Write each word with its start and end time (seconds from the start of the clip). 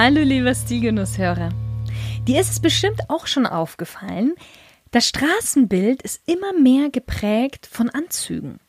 Hallo 0.00 0.20
lieber 0.20 0.54
Stilgenusshörer. 0.54 1.48
Dir 2.28 2.40
ist 2.40 2.52
es 2.52 2.60
bestimmt 2.60 3.00
auch 3.08 3.26
schon 3.26 3.46
aufgefallen, 3.46 4.36
das 4.92 5.08
Straßenbild 5.08 6.02
ist 6.02 6.22
immer 6.24 6.52
mehr 6.52 6.88
geprägt 6.88 7.66
von 7.66 7.90
Anzügen. 7.90 8.60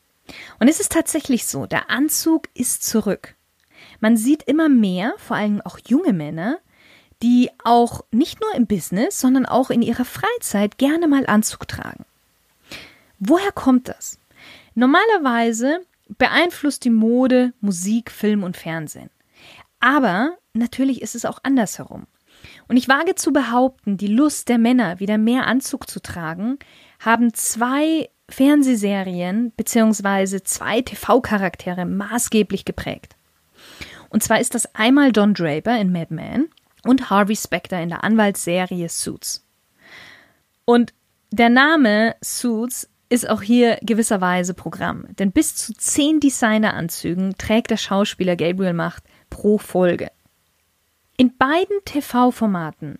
Und 0.59 0.69
es 0.69 0.79
ist 0.79 0.91
tatsächlich 0.91 1.45
so, 1.45 1.67
der 1.67 1.91
Anzug 1.91 2.49
ist 2.55 2.81
zurück. 2.81 3.35
Man 3.99 4.17
sieht 4.17 4.41
immer 4.41 4.69
mehr, 4.69 5.13
vor 5.19 5.37
allem 5.37 5.61
auch 5.61 5.77
junge 5.85 6.13
Männer, 6.13 6.57
die 7.21 7.51
auch 7.63 8.03
nicht 8.09 8.41
nur 8.41 8.55
im 8.55 8.65
Business, 8.65 9.19
sondern 9.19 9.45
auch 9.45 9.69
in 9.69 9.83
ihrer 9.83 10.05
Freizeit 10.05 10.79
gerne 10.79 11.07
mal 11.07 11.27
Anzug 11.27 11.67
tragen. 11.67 12.05
Woher 13.19 13.51
kommt 13.51 13.87
das? 13.87 14.17
Normalerweise 14.73 15.81
beeinflusst 16.07 16.85
die 16.85 16.89
Mode 16.89 17.53
Musik, 17.61 18.09
Film 18.09 18.41
und 18.41 18.57
Fernsehen. 18.57 19.11
Aber 19.79 20.37
natürlich 20.53 21.01
ist 21.01 21.15
es 21.15 21.25
auch 21.25 21.39
andersherum. 21.43 22.07
Und 22.67 22.77
ich 22.77 22.87
wage 22.87 23.15
zu 23.15 23.33
behaupten, 23.33 23.97
die 23.97 24.07
Lust 24.07 24.49
der 24.49 24.57
Männer, 24.57 24.99
wieder 24.99 25.17
mehr 25.17 25.47
Anzug 25.47 25.89
zu 25.89 26.01
tragen, 26.01 26.57
haben 26.99 27.33
zwei 27.33 28.09
Fernsehserien 28.29 29.51
bzw. 29.51 30.41
zwei 30.43 30.81
TV-Charaktere 30.81 31.85
maßgeblich 31.85 32.65
geprägt. 32.65 33.15
Und 34.09 34.23
zwar 34.23 34.39
ist 34.39 34.55
das 34.55 34.73
einmal 34.75 35.11
Don 35.11 35.33
Draper 35.33 35.79
in 35.79 35.91
Mad 35.91 36.13
Men 36.13 36.49
und 36.83 37.09
Harvey 37.09 37.35
Specter 37.35 37.81
in 37.81 37.89
der 37.89 38.03
Anwaltsserie 38.03 38.89
Suits. 38.89 39.45
Und 40.65 40.93
der 41.31 41.49
Name 41.49 42.15
Suits 42.23 42.89
ist 43.09 43.27
auch 43.27 43.41
hier 43.41 43.79
gewisserweise 43.81 44.53
Programm, 44.53 45.05
denn 45.17 45.31
bis 45.31 45.55
zu 45.55 45.73
zehn 45.73 46.19
Designeranzügen 46.19 47.35
trägt 47.37 47.71
der 47.71 47.77
Schauspieler 47.77 48.35
Gabriel 48.35 48.73
Macht 48.73 49.03
pro 49.29 49.57
Folge. 49.57 50.11
In 51.17 51.37
beiden 51.37 51.77
TV-Formaten 51.85 52.99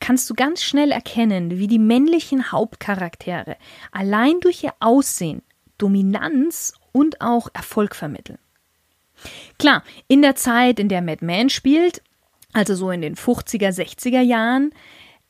kannst 0.00 0.30
du 0.30 0.34
ganz 0.34 0.62
schnell 0.62 0.90
erkennen, 0.90 1.58
wie 1.58 1.66
die 1.66 1.78
männlichen 1.78 2.50
Hauptcharaktere 2.50 3.56
allein 3.92 4.40
durch 4.40 4.62
ihr 4.62 4.74
Aussehen 4.80 5.42
Dominanz 5.76 6.74
und 6.92 7.20
auch 7.20 7.48
Erfolg 7.54 7.94
vermitteln. 7.94 8.38
Klar, 9.58 9.82
in 10.06 10.22
der 10.22 10.36
Zeit, 10.36 10.78
in 10.78 10.88
der 10.88 11.02
Mad 11.02 11.24
Men 11.24 11.50
spielt, 11.50 12.02
also 12.52 12.74
so 12.74 12.90
in 12.90 13.02
den 13.02 13.16
50er, 13.16 13.70
60er 13.70 14.20
Jahren, 14.20 14.72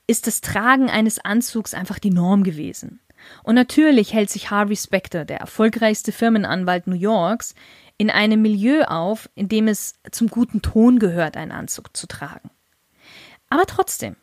ist 0.07 0.27
das 0.27 0.41
Tragen 0.41 0.89
eines 0.91 1.19
Anzugs 1.19 1.75
einfach 1.75 1.99
die 1.99 2.11
Norm 2.11 2.43
gewesen. 2.43 3.01
Und 3.43 3.55
natürlich 3.55 4.13
hält 4.13 4.31
sich 4.31 4.51
Harvey 4.51 4.77
Specter, 4.77 5.25
der 5.25 5.39
erfolgreichste 5.39 6.13
Firmenanwalt 6.13 6.87
New 6.87 6.97
Yorks, 6.97 7.55
in 7.99 8.11
einem 8.11 8.41
Milieu 8.41 8.85
auf, 8.85 9.29
in 9.35 9.49
dem 9.49 9.69
es 9.69 9.95
zum 10.11 10.29
guten 10.29 10.63
Ton 10.63 10.99
gehört, 10.99 11.37
einen 11.37 11.53
Anzug 11.53 11.97
zu 11.97 12.07
tragen. 12.07 12.51
Aber 13.51 13.67
trotzdem, 13.67 14.17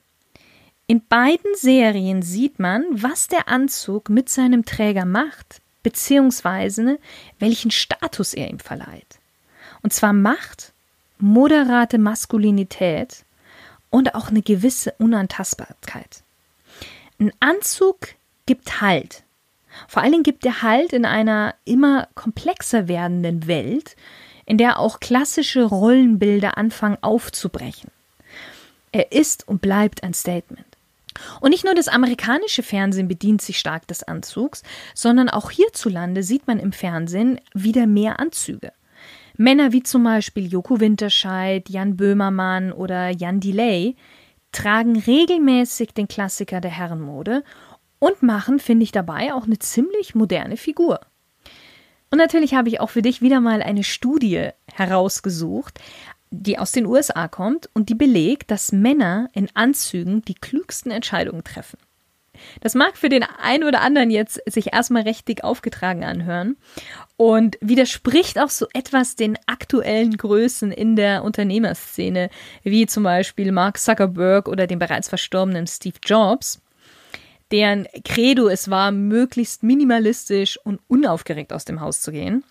in 0.87 1.05
beiden 1.05 1.55
Serien 1.55 2.21
sieht 2.21 2.57
man, 2.57 2.85
was 2.91 3.27
der 3.27 3.47
Anzug 3.47 4.09
mit 4.09 4.30
seinem 4.30 4.65
Träger 4.65 5.05
macht, 5.05 5.61
beziehungsweise 5.83 6.99
welchen 7.37 7.71
Status 7.71 8.33
er 8.33 8.49
ihm 8.49 8.59
verleiht. 8.59 9.19
Und 9.83 9.93
zwar 9.93 10.14
Macht, 10.14 10.73
moderate 11.17 11.97
Maskulinität 11.97 13.25
und 13.89 14.15
auch 14.15 14.30
eine 14.30 14.41
gewisse 14.41 14.93
Unantastbarkeit. 14.99 16.23
Ein 17.19 17.31
Anzug 17.39 18.08
gibt 18.45 18.81
Halt. 18.81 19.24
Vor 19.87 20.02
allen 20.02 20.11
Dingen 20.11 20.23
gibt 20.23 20.45
er 20.45 20.61
Halt 20.61 20.93
in 20.93 21.05
einer 21.05 21.55
immer 21.65 22.08
komplexer 22.15 22.87
werdenden 22.87 23.47
Welt, 23.47 23.95
in 24.45 24.58
der 24.58 24.80
auch 24.80 24.99
klassische 24.99 25.63
Rollenbilder 25.63 26.58
anfangen 26.58 26.97
aufzubrechen. 27.02 27.91
Er 28.91 29.11
ist 29.11 29.47
und 29.47 29.61
bleibt 29.61 30.03
ein 30.03 30.14
Statement. 30.14 30.65
Und 31.39 31.52
nicht 31.52 31.65
nur 31.65 31.75
das 31.75 31.87
amerikanische 31.87 32.64
Fernsehen 32.64 33.08
bedient 33.08 33.41
sich 33.41 33.58
stark 33.58 33.87
des 33.87 34.03
Anzugs, 34.03 34.64
sondern 34.93 35.30
auch 35.30 35.52
hierzulande 35.52 36.23
sieht 36.23 36.47
man 36.47 36.59
im 36.59 36.71
Fernsehen 36.71 37.39
wieder 37.53 37.87
mehr 37.87 38.19
Anzüge. 38.19 38.73
Männer 39.37 39.71
wie 39.71 39.83
zum 39.83 40.03
Beispiel 40.03 40.47
Joko 40.47 40.80
Winterscheid, 40.80 41.69
Jan 41.69 41.97
Böhmermann 41.97 42.71
oder 42.71 43.09
Jan 43.09 43.39
Delay 43.39 43.95
tragen 44.52 44.97
regelmäßig 44.97 45.93
den 45.93 46.08
Klassiker 46.08 46.61
der 46.61 46.71
Herrenmode 46.71 47.43
und 48.00 48.23
machen, 48.23 48.60
finde 48.60 48.83
ich 48.83 48.92
dabei, 48.92 49.33
auch 49.33 49.45
eine 49.45 49.60
ziemlich 49.60 50.16
moderne 50.16 50.58
Figur. 50.58 51.00
Und 52.11 52.20
natürlich 52.20 52.54
habe 52.54 52.70
ich 52.70 52.80
auch 52.80 52.89
für 52.89 53.02
dich 53.02 53.22
wieder 53.22 53.42
mal 53.42 53.61
eine 53.61 53.83
Studie 53.83 54.50
herausgesucht, 54.73 55.80
die 56.32 56.58
aus 56.58 56.72
den 56.72 56.86
USA 56.86 57.28
kommt 57.28 57.70
und 57.73 57.89
die 57.89 57.95
belegt, 57.95 58.52
dass 58.52 58.72
Männer 58.72 59.30
in 59.33 59.50
Anzügen 59.54 60.22
die 60.22 60.36
klügsten 60.36 60.92
Entscheidungen 60.92 61.44
treffen. 61.44 61.78
Das 62.60 62.76
mag 62.76 62.98
für 62.98 63.08
den 63.08 63.23
einen 63.23 63.64
oder 63.64 63.82
anderen 63.82 64.10
jetzt 64.10 64.42
sich 64.45 64.73
erstmal 64.73 65.04
richtig 65.04 65.44
aufgetragen 65.44 66.04
anhören 66.04 66.58
und 67.16 67.58
widerspricht 67.62 68.39
auch 68.39 68.50
so 68.50 68.67
etwas 68.73 69.16
den 69.16 69.38
aktuellen 69.45 70.17
Größen 70.17 70.72
in 70.72 70.95
der 70.95 71.23
Unternehmerszene, 71.23 72.30
wie 72.64 72.88
zum 72.88 73.04
Beispiel 73.04 73.52
Mark 73.54 73.77
Zuckerberg 73.77 74.50
oder 74.50 74.67
dem 74.67 74.80
bereits 74.80 75.08
verstorbenen 75.08 75.67
Steve 75.67 75.98
Jobs 76.04 76.62
deren 77.52 77.88
Credo 78.04 78.48
es 78.48 78.70
war, 78.70 78.92
möglichst 78.92 79.64
minimalistisch 79.64 80.60
und 80.64 80.80
unaufgeregt 80.88 81.54
aus 81.54 81.66
dem 81.66 81.82
Haus 81.82 82.02
zu 82.02 82.11
gehen. 82.11 82.44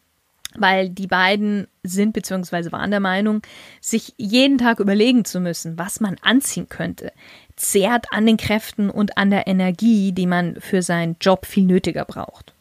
Weil 0.57 0.89
die 0.89 1.09
beiden 1.09 1.67
sind 1.83 2.13
bzw. 2.13 2.71
waren 2.71 2.93
der 2.93 3.01
Meinung, 3.01 3.43
sich 3.81 4.15
jeden 4.19 4.59
Tag 4.59 4.79
überlegen 4.79 5.25
zu 5.25 5.41
müssen, 5.41 5.79
was 5.79 5.99
man 5.99 6.17
anziehen 6.23 6.69
könnte, 6.69 7.13
zehrt 7.57 8.07
an 8.13 8.25
den 8.25 8.37
Kräften 8.37 8.89
und 8.89 9.19
an 9.19 9.31
der 9.31 9.49
Energie, 9.49 10.13
die 10.13 10.27
man 10.27 10.61
für 10.61 10.83
seinen 10.83 11.17
Job 11.21 11.45
viel 11.47 11.65
nötiger 11.65 12.05
braucht. 12.05 12.55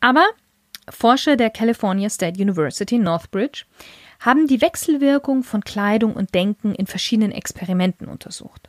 Aber 0.00 0.26
Forscher 0.88 1.36
der 1.36 1.50
California 1.50 2.10
State 2.10 2.42
University 2.42 2.98
Northbridge 2.98 3.64
haben 4.20 4.46
die 4.46 4.60
Wechselwirkung 4.60 5.42
von 5.42 5.62
Kleidung 5.62 6.14
und 6.14 6.34
Denken 6.34 6.74
in 6.74 6.86
verschiedenen 6.86 7.32
Experimenten 7.32 8.08
untersucht. 8.08 8.68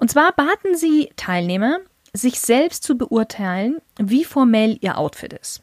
Und 0.00 0.10
zwar 0.10 0.32
baten 0.32 0.76
sie 0.76 1.10
Teilnehmer, 1.16 1.76
sich 2.14 2.40
selbst 2.40 2.84
zu 2.84 2.96
beurteilen, 2.96 3.82
wie 3.98 4.24
formell 4.24 4.78
ihr 4.80 4.96
Outfit 4.96 5.34
ist. 5.34 5.62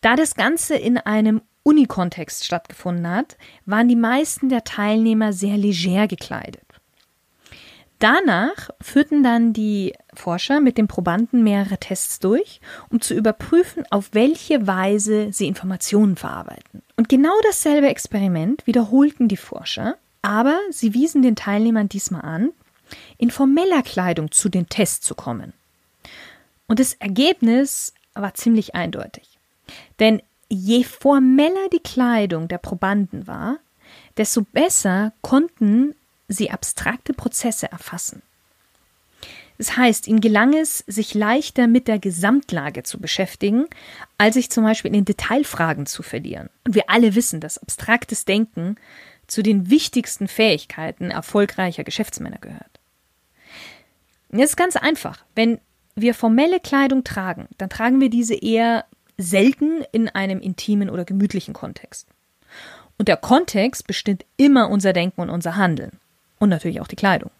Da 0.00 0.16
das 0.16 0.34
Ganze 0.34 0.74
in 0.74 0.98
einem 0.98 1.40
Unikontext 1.62 2.44
stattgefunden 2.44 3.08
hat, 3.08 3.38
waren 3.66 3.86
die 3.86 3.94
meisten 3.94 4.48
der 4.48 4.64
Teilnehmer 4.64 5.32
sehr 5.32 5.56
leger 5.56 6.08
gekleidet. 6.08 6.64
Danach 8.00 8.70
führten 8.80 9.22
dann 9.22 9.52
die 9.52 9.94
Forscher 10.12 10.60
mit 10.60 10.76
den 10.76 10.88
Probanden 10.88 11.44
mehrere 11.44 11.78
Tests 11.78 12.18
durch, 12.18 12.60
um 12.90 13.00
zu 13.00 13.14
überprüfen, 13.14 13.84
auf 13.90 14.08
welche 14.10 14.66
Weise 14.66 15.32
sie 15.32 15.46
Informationen 15.46 16.16
verarbeiten. 16.16 16.82
Und 16.96 17.08
genau 17.08 17.34
dasselbe 17.44 17.86
Experiment 17.86 18.66
wiederholten 18.66 19.28
die 19.28 19.36
Forscher, 19.36 19.98
aber 20.22 20.58
sie 20.70 20.94
wiesen 20.94 21.22
den 21.22 21.36
Teilnehmern 21.36 21.88
diesmal 21.88 22.22
an, 22.22 22.50
in 23.18 23.30
formeller 23.30 23.82
Kleidung 23.82 24.30
zu 24.30 24.48
den 24.48 24.68
Tests 24.68 25.06
zu 25.06 25.14
kommen. 25.14 25.52
Und 26.66 26.80
das 26.80 26.94
Ergebnis 26.94 27.92
war 28.14 28.34
ziemlich 28.34 28.74
eindeutig. 28.74 29.38
Denn 29.98 30.22
je 30.48 30.84
formeller 30.84 31.68
die 31.72 31.80
Kleidung 31.80 32.48
der 32.48 32.58
Probanden 32.58 33.26
war, 33.26 33.58
desto 34.16 34.42
besser 34.42 35.12
konnten 35.20 35.94
sie 36.28 36.50
abstrakte 36.50 37.12
Prozesse 37.12 37.70
erfassen. 37.70 38.22
Das 39.58 39.76
heißt, 39.76 40.08
ihnen 40.08 40.20
gelang 40.20 40.52
es, 40.52 40.78
sich 40.86 41.14
leichter 41.14 41.68
mit 41.68 41.86
der 41.86 42.00
Gesamtlage 42.00 42.82
zu 42.82 42.98
beschäftigen, 42.98 43.66
als 44.18 44.34
sich 44.34 44.50
zum 44.50 44.64
Beispiel 44.64 44.94
in 44.94 45.04
Detailfragen 45.04 45.86
zu 45.86 46.02
verlieren. 46.02 46.50
Und 46.64 46.74
wir 46.74 46.90
alle 46.90 47.14
wissen, 47.14 47.40
dass 47.40 47.58
abstraktes 47.58 48.24
Denken 48.24 48.76
zu 49.26 49.42
den 49.42 49.70
wichtigsten 49.70 50.26
Fähigkeiten 50.26 51.10
erfolgreicher 51.10 51.84
Geschäftsmänner 51.84 52.38
gehört. 52.38 52.80
Es 54.42 54.50
ist 54.50 54.56
ganz 54.56 54.76
einfach. 54.76 55.24
Wenn 55.34 55.60
wir 55.94 56.14
formelle 56.14 56.58
Kleidung 56.58 57.04
tragen, 57.04 57.48
dann 57.58 57.70
tragen 57.70 58.00
wir 58.00 58.10
diese 58.10 58.34
eher 58.34 58.84
selten 59.16 59.84
in 59.92 60.08
einem 60.08 60.40
intimen 60.40 60.90
oder 60.90 61.04
gemütlichen 61.04 61.54
Kontext. 61.54 62.08
Und 62.98 63.08
der 63.08 63.16
Kontext 63.16 63.86
bestimmt 63.86 64.24
immer 64.36 64.70
unser 64.70 64.92
Denken 64.92 65.20
und 65.20 65.30
unser 65.30 65.56
Handeln. 65.56 65.98
und 66.40 66.48
natürlich 66.50 66.80
auch 66.80 66.88
die 66.88 66.96
Kleidung. 66.96 67.30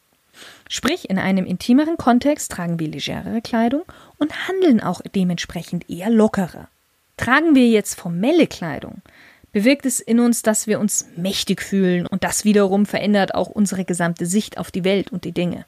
Sprich, 0.68 1.10
in 1.10 1.18
einem 1.18 1.44
intimeren 1.44 1.96
Kontext 1.96 2.52
tragen 2.52 2.78
wir 2.78 2.88
legerere 2.88 3.42
Kleidung 3.42 3.82
und 4.18 4.48
handeln 4.48 4.80
auch 4.80 5.02
dementsprechend 5.14 5.90
eher 5.90 6.10
lockerer. 6.10 6.68
Tragen 7.16 7.54
wir 7.54 7.68
jetzt 7.68 8.00
formelle 8.00 8.46
Kleidung, 8.46 9.02
bewirkt 9.52 9.84
es 9.84 10.00
in 10.00 10.20
uns, 10.20 10.42
dass 10.42 10.66
wir 10.66 10.80
uns 10.80 11.06
mächtig 11.16 11.60
fühlen 11.60 12.06
und 12.06 12.24
das 12.24 12.44
wiederum 12.44 12.86
verändert 12.86 13.34
auch 13.34 13.48
unsere 13.48 13.84
gesamte 13.84 14.26
Sicht 14.26 14.58
auf 14.58 14.70
die 14.70 14.84
Welt 14.84 15.12
und 15.12 15.24
die 15.24 15.32
Dinge. 15.32 15.66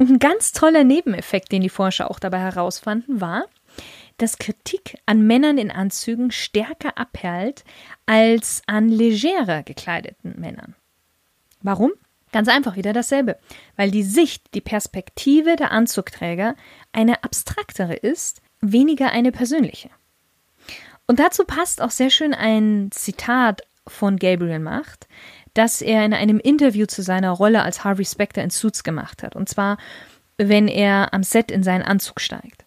Und 0.00 0.08
ein 0.08 0.18
ganz 0.18 0.52
toller 0.52 0.82
Nebeneffekt, 0.82 1.52
den 1.52 1.60
die 1.60 1.68
Forscher 1.68 2.10
auch 2.10 2.18
dabei 2.18 2.38
herausfanden, 2.38 3.20
war, 3.20 3.44
dass 4.16 4.38
Kritik 4.38 4.96
an 5.04 5.26
Männern 5.26 5.58
in 5.58 5.70
Anzügen 5.70 6.30
stärker 6.30 6.96
abperlt 6.96 7.64
als 8.06 8.62
an 8.66 8.88
legerer 8.88 9.62
gekleideten 9.62 10.40
Männern. 10.40 10.74
Warum? 11.60 11.92
Ganz 12.32 12.48
einfach 12.48 12.76
wieder 12.76 12.94
dasselbe, 12.94 13.38
weil 13.76 13.90
die 13.90 14.02
Sicht, 14.02 14.54
die 14.54 14.62
Perspektive 14.62 15.56
der 15.56 15.70
Anzugträger 15.70 16.54
eine 16.92 17.22
abstraktere 17.22 17.94
ist, 17.94 18.40
weniger 18.62 19.10
eine 19.10 19.32
persönliche. 19.32 19.90
Und 21.06 21.20
dazu 21.20 21.44
passt 21.44 21.82
auch 21.82 21.90
sehr 21.90 22.08
schön 22.08 22.32
ein 22.32 22.88
Zitat 22.90 23.64
von 23.86 24.16
Gabriel 24.16 24.60
Macht, 24.60 25.08
das 25.54 25.82
er 25.82 26.04
in 26.04 26.14
einem 26.14 26.38
Interview 26.38 26.86
zu 26.86 27.02
seiner 27.02 27.30
Rolle 27.30 27.62
als 27.62 27.84
Harvey 27.84 28.04
Specter 28.04 28.42
in 28.42 28.50
Suits 28.50 28.84
gemacht 28.84 29.22
hat. 29.22 29.36
Und 29.36 29.48
zwar, 29.48 29.78
wenn 30.36 30.68
er 30.68 31.12
am 31.12 31.22
Set 31.22 31.50
in 31.50 31.62
seinen 31.62 31.82
Anzug 31.82 32.20
steigt. 32.20 32.64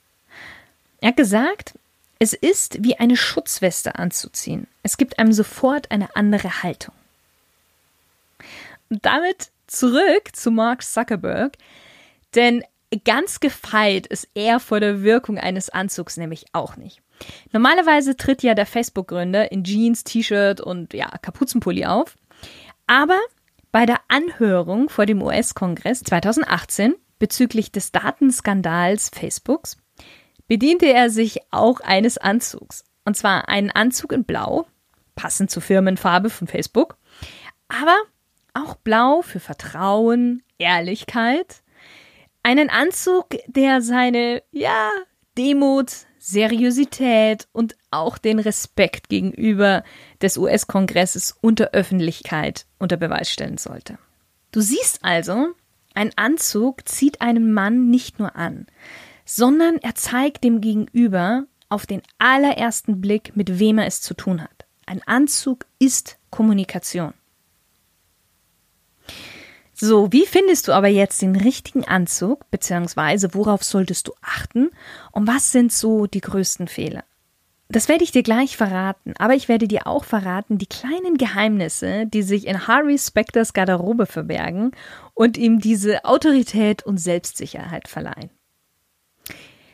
Er 1.02 1.10
hat 1.10 1.18
gesagt, 1.18 1.74
es 2.20 2.34
ist 2.34 2.84
wie 2.84 2.98
eine 2.98 3.18
Schutzweste 3.18 3.96
anzuziehen. 3.96 4.68
Es 4.82 4.98
gibt 4.98 5.20
einem 5.20 5.34
sofort 5.34 5.92
eine 5.92 6.16
andere 6.16 6.64
Haltung. 6.64 6.96
Und 8.90 9.06
damit 9.06 9.50
zurück 9.68 10.30
zu 10.34 10.52
Mark 10.52 10.84
Zuckerberg, 10.84 11.58
denn 12.36 12.64
ganz 13.04 13.40
gefeit 13.40 14.08
ist 14.08 14.28
er 14.36 14.60
vor 14.60 14.80
der 14.80 15.04
Wirkung 15.04 15.38
eines 15.38 15.70
Anzugs 15.70 16.18
nämlich 16.18 16.46
auch 16.54 16.78
nicht. 16.78 17.02
Normalerweise 17.52 18.18
tritt 18.18 18.44
ja 18.44 18.54
der 18.54 18.66
Facebook-Gründer 18.66 19.52
in 19.52 19.64
Jeans, 19.64 20.04
T-Shirt 20.04 20.62
und 20.62 20.94
ja, 20.94 21.10
Kapuzenpulli 21.22 21.86
auf. 21.86 22.16
Aber 22.88 23.20
bei 23.72 23.86
der 23.86 24.02
Anhörung 24.08 24.90
vor 24.90 25.06
dem 25.06 25.22
US-Kongress 25.22 26.02
2018 26.04 26.96
bezüglich 27.20 27.72
des 27.72 27.92
Datenskandals 27.92 29.10
Facebooks 29.10 29.78
bediente 30.48 30.86
er 30.86 31.10
sich 31.10 31.40
auch 31.52 31.80
eines 31.80 32.18
Anzugs. 32.18 32.84
Und 33.06 33.18
zwar 33.18 33.50
einen 33.50 33.72
Anzug 33.72 34.12
in 34.12 34.26
Blau, 34.26 34.68
passend 35.16 35.50
zur 35.50 35.62
Firmenfarbe 35.62 36.30
von 36.30 36.48
Facebook, 36.48 36.98
aber 37.68 37.96
auch 38.54 38.76
Blau 38.76 39.22
für 39.22 39.40
Vertrauen, 39.40 40.44
Ehrlichkeit. 40.58 41.64
Einen 42.44 42.70
Anzug, 42.70 43.28
der 43.48 43.82
seine, 43.82 44.44
ja, 44.52 44.90
Demut, 45.38 46.06
Seriosität 46.26 47.50
und 47.52 47.76
auch 47.92 48.18
den 48.18 48.40
Respekt 48.40 49.10
gegenüber 49.10 49.84
des 50.22 50.38
US-Kongresses 50.38 51.36
und 51.42 51.60
der 51.60 51.72
Öffentlichkeit 51.74 52.66
unter 52.80 52.96
Beweis 52.96 53.30
stellen 53.30 53.58
sollte. 53.58 53.98
Du 54.54 54.62
siehst 54.62 55.04
also, 55.04 55.50
ein 55.94 56.12
Anzug 56.16 56.88
zieht 56.88 57.20
einen 57.20 57.52
Mann 57.52 57.90
nicht 57.90 58.20
nur 58.20 58.38
an, 58.38 58.68
sondern 59.26 59.80
er 59.80 59.96
zeigt 59.96 60.46
dem 60.46 60.62
Gegenüber 60.62 61.44
auf 61.68 61.86
den 61.86 62.02
allerersten 62.20 63.02
Blick, 63.02 63.36
mit 63.36 63.60
wem 63.60 63.78
er 63.78 63.88
es 63.88 64.00
zu 64.00 64.14
tun 64.14 64.42
hat. 64.42 64.66
Ein 64.86 65.02
Anzug 65.06 65.66
ist 65.78 66.20
Kommunikation. 66.30 67.14
So, 69.74 70.12
wie 70.12 70.26
findest 70.26 70.68
du 70.68 70.72
aber 70.72 70.88
jetzt 70.88 71.22
den 71.22 71.36
richtigen 71.36 71.86
Anzug, 71.86 72.50
beziehungsweise 72.52 73.34
worauf 73.34 73.64
solltest 73.64 74.08
du 74.08 74.14
achten 74.22 74.70
und 75.12 75.28
was 75.28 75.52
sind 75.52 75.74
so 75.74 76.06
die 76.06 76.22
größten 76.22 76.68
Fehler? 76.68 77.04
Das 77.70 77.88
werde 77.88 78.04
ich 78.04 78.12
dir 78.12 78.22
gleich 78.22 78.56
verraten, 78.56 79.16
aber 79.18 79.34
ich 79.34 79.50
werde 79.50 79.68
dir 79.68 79.88
auch 79.88 80.04
verraten 80.04 80.60
die 80.60 80.68
kleinen 80.68 81.18
Geheimnisse, 81.18 82.06
die 82.06 82.22
sich 82.22 82.46
in 82.46 82.68
Harvey 82.68 83.00
Specters 83.00 83.54
Garderobe 83.54 84.06
verbergen 84.06 84.72
und 85.16 85.38
ihm 85.38 85.60
diese 85.60 86.06
Autorität 86.06 86.84
und 86.84 86.98
Selbstsicherheit 86.98 87.88
verleihen. 87.88 88.30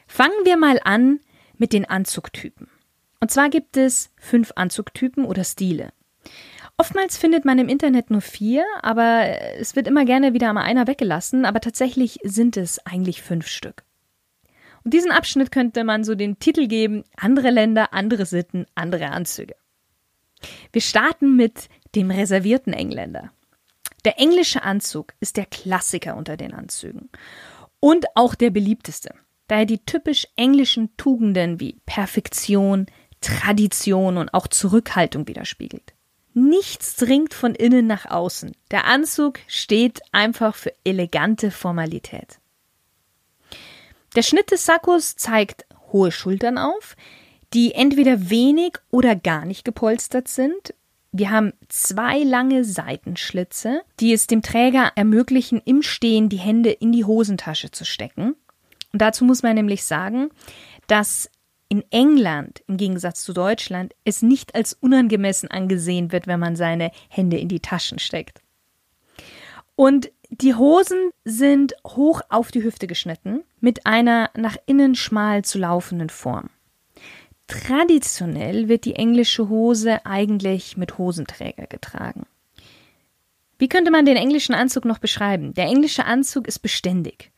Fangen 0.08 0.46
wir 0.46 0.56
mal 0.56 0.80
an 0.86 1.20
mit 1.58 1.74
den 1.74 1.84
Anzugtypen. 1.84 2.70
Und 3.20 3.32
zwar 3.32 3.50
gibt 3.50 3.76
es 3.76 4.12
fünf 4.18 4.54
Anzugtypen 4.56 5.26
oder 5.26 5.44
Stile. 5.44 5.92
Oftmals 6.80 7.18
findet 7.18 7.44
man 7.44 7.60
im 7.60 7.68
Internet 7.68 8.10
nur 8.10 8.22
vier, 8.22 8.64
aber 8.82 9.26
es 9.58 9.76
wird 9.76 9.86
immer 9.86 10.06
gerne 10.06 10.34
wieder 10.34 10.54
mal 10.54 10.62
einer 10.62 10.88
weggelassen, 10.88 11.44
aber 11.44 11.60
tatsächlich 11.60 12.20
sind 12.24 12.56
es 12.56 12.80
eigentlich 12.86 13.22
fünf 13.22 13.48
Stück. 13.48 13.84
Und 14.86 14.94
diesen 14.94 15.12
Abschnitt 15.12 15.52
könnte 15.52 15.84
man 15.84 16.06
so 16.06 16.16
den 16.16 16.40
Titel 16.40 16.68
geben, 16.68 17.04
andere 17.18 17.50
Länder, 17.50 17.94
andere 17.94 18.26
Sitten, 18.26 18.66
andere 18.76 19.10
Anzüge. 19.10 19.58
Wir 20.72 20.82
starten 20.82 21.36
mit 21.36 21.68
dem 21.96 22.12
reservierten 22.12 22.72
Engländer. 22.72 23.34
Der 24.06 24.18
englische 24.18 24.64
Anzug 24.64 25.14
ist 25.20 25.36
der 25.36 25.48
Klassiker 25.48 26.16
unter 26.16 26.38
den 26.38 26.54
Anzügen 26.54 27.10
und 27.82 28.06
auch 28.16 28.36
der 28.36 28.52
beliebteste, 28.52 29.14
da 29.50 29.58
er 29.58 29.66
die 29.66 29.84
typisch 29.84 30.28
englischen 30.38 30.96
Tugenden 30.96 31.60
wie 31.60 31.82
Perfektion, 31.86 32.86
Tradition 33.20 34.18
und 34.18 34.34
auch 34.34 34.48
Zurückhaltung 34.48 35.28
widerspiegelt. 35.28 35.94
Nichts 36.40 36.96
dringt 36.96 37.34
von 37.34 37.54
innen 37.54 37.86
nach 37.86 38.06
außen. 38.06 38.54
Der 38.72 38.86
Anzug 38.86 39.40
steht 39.48 40.00
einfach 40.14 40.56
für 40.56 40.74
elegante 40.86 41.52
Formalität. 41.52 42.40
Der 44.16 44.22
Schnitt 44.22 44.50
des 44.50 44.66
Sakkos 44.66 45.18
zeigt 45.18 45.66
hohe 45.92 46.14
Schultern 46.14 46.58
auf, 46.58 46.96
die 47.54 47.74
entweder 47.74 48.30
wenig 48.30 48.78
oder 48.90 49.18
gar 49.18 49.44
nicht 49.44 49.66
gepolstert 49.66 50.30
sind. 50.30 50.74
Wir 51.12 51.30
haben 51.30 51.52
zwei 51.68 52.20
lange 52.20 52.64
Seitenschlitze, 52.64 53.82
die 54.00 54.14
es 54.14 54.28
dem 54.28 54.42
Träger 54.42 54.94
ermöglichen, 54.96 55.62
im 55.66 55.82
Stehen 55.82 56.30
die 56.30 56.38
Hände 56.38 56.70
in 56.70 56.94
die 56.94 57.04
Hosentasche 57.04 57.72
zu 57.72 57.84
stecken. 57.84 58.36
Und 58.94 59.02
dazu 59.02 59.26
muss 59.26 59.44
man 59.44 59.56
nämlich 59.56 59.84
sagen, 59.84 60.30
dass 60.88 61.30
in 61.70 61.84
England, 61.92 62.64
im 62.68 62.78
Gegensatz 62.78 63.24
zu 63.24 63.32
Deutschland, 63.32 63.94
es 64.04 64.22
nicht 64.22 64.56
als 64.56 64.74
unangemessen 64.74 65.50
angesehen 65.50 66.12
wird, 66.12 66.28
wenn 66.28 66.40
man 66.40 66.56
seine 66.56 66.92
Hände 67.08 67.38
in 67.38 67.48
die 67.48 67.60
Taschen 67.60 68.00
steckt. 68.00 68.42
Und 69.76 70.12
die 70.30 70.56
Hosen 70.56 71.12
sind 71.24 71.74
hoch 71.88 72.22
auf 72.30 72.52
die 72.52 72.64
Hüfte 72.64 72.88
geschnitten, 72.88 73.44
mit 73.62 73.86
einer 73.86 74.30
nach 74.36 74.58
innen 74.66 74.96
schmal 74.96 75.46
zu 75.46 75.60
laufenden 75.60 76.10
Form. 76.10 76.50
Traditionell 77.48 78.68
wird 78.68 78.86
die 78.86 78.96
englische 78.96 79.50
Hose 79.50 80.06
eigentlich 80.06 80.78
mit 80.78 80.98
Hosenträger 80.98 81.66
getragen. 81.66 82.26
Wie 83.58 83.68
könnte 83.68 83.92
man 83.92 84.06
den 84.06 84.18
englischen 84.18 84.54
Anzug 84.54 84.86
noch 84.86 85.00
beschreiben? 85.00 85.54
Der 85.54 85.66
englische 85.66 86.06
Anzug 86.06 86.48
ist 86.48 86.60
beständig. 86.60 87.32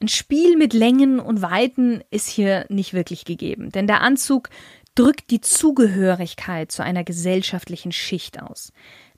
Ein 0.00 0.08
Spiel 0.08 0.56
mit 0.56 0.74
Längen 0.74 1.20
und 1.20 1.40
Weiten 1.40 2.02
ist 2.10 2.28
hier 2.28 2.66
nicht 2.68 2.92
wirklich 2.92 3.24
gegeben, 3.24 3.70
denn 3.70 3.86
der 3.86 4.02
Anzug 4.02 4.50
drückt 4.94 5.30
die 5.30 5.40
Zugehörigkeit 5.40 6.70
zu 6.70 6.82
einer 6.82 7.04
gesellschaftlichen 7.04 7.92
Schicht 7.92 8.42
aus. 8.42 8.72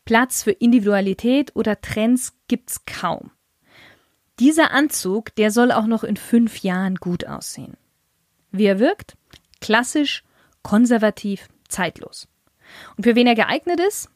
Platz 0.04 0.42
für 0.42 0.52
Individualität 0.52 1.54
oder 1.56 1.80
Trends 1.80 2.34
gibt's 2.46 2.84
kaum. 2.86 3.32
Dieser 4.38 4.70
Anzug, 4.70 5.34
der 5.34 5.50
soll 5.50 5.72
auch 5.72 5.86
noch 5.86 6.04
in 6.04 6.16
fünf 6.16 6.58
Jahren 6.58 6.94
gut 6.94 7.26
aussehen. 7.26 7.76
Wie 8.52 8.66
er 8.66 8.78
wirkt? 8.78 9.16
Klassisch, 9.60 10.22
konservativ, 10.62 11.48
zeitlos. 11.68 12.28
Und 12.96 13.04
für 13.04 13.16
wen 13.16 13.26
er 13.26 13.34
geeignet 13.34 13.80
ist? 13.80 14.10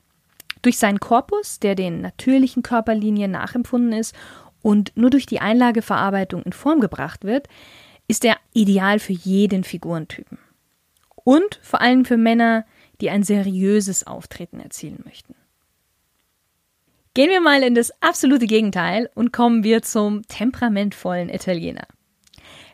Durch 0.62 0.78
seinen 0.78 1.00
Korpus, 1.00 1.58
der 1.58 1.74
den 1.74 2.00
natürlichen 2.00 2.62
Körperlinien 2.62 3.32
nachempfunden 3.32 3.92
ist 3.92 4.14
und 4.62 4.92
nur 4.96 5.10
durch 5.10 5.26
die 5.26 5.40
Einlageverarbeitung 5.40 6.42
in 6.44 6.52
Form 6.52 6.80
gebracht 6.80 7.24
wird, 7.24 7.48
ist 8.08 8.24
er 8.24 8.36
ideal 8.52 8.98
für 8.98 9.12
jeden 9.12 9.64
Figurentypen. 9.64 10.38
Und 11.24 11.60
vor 11.62 11.80
allem 11.80 12.04
für 12.04 12.16
Männer, 12.16 12.64
die 13.00 13.10
ein 13.10 13.22
seriöses 13.22 14.06
Auftreten 14.06 14.60
erzielen 14.60 15.02
möchten. 15.04 15.34
Gehen 17.14 17.30
wir 17.30 17.40
mal 17.40 17.62
in 17.62 17.74
das 17.74 17.92
absolute 18.00 18.46
Gegenteil 18.46 19.10
und 19.14 19.32
kommen 19.32 19.64
wir 19.64 19.82
zum 19.82 20.22
temperamentvollen 20.28 21.28
Italiener. 21.28 21.86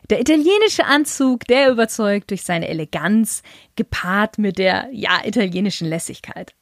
Der 0.09 0.21
italienische 0.21 0.85
Anzug, 0.85 1.45
der 1.45 1.69
überzeugt 1.69 2.31
durch 2.31 2.43
seine 2.43 2.67
Eleganz, 2.67 3.43
gepaart 3.75 4.37
mit 4.37 4.57
der, 4.57 4.87
ja, 4.91 5.19
italienischen 5.23 5.87
Lässigkeit. 5.87 6.55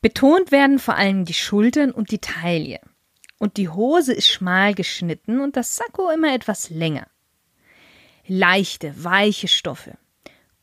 Betont 0.00 0.50
werden 0.50 0.78
vor 0.78 0.96
allem 0.96 1.24
die 1.24 1.34
Schultern 1.34 1.90
und 1.90 2.10
die 2.10 2.20
Taille 2.20 2.80
und 3.42 3.56
die 3.56 3.68
Hose 3.68 4.12
ist 4.12 4.28
schmal 4.28 4.72
geschnitten 4.72 5.40
und 5.40 5.56
das 5.56 5.74
Sakko 5.74 6.10
immer 6.10 6.32
etwas 6.32 6.70
länger. 6.70 7.08
Leichte, 8.24 8.94
weiche 9.02 9.48
Stoffe, 9.48 9.98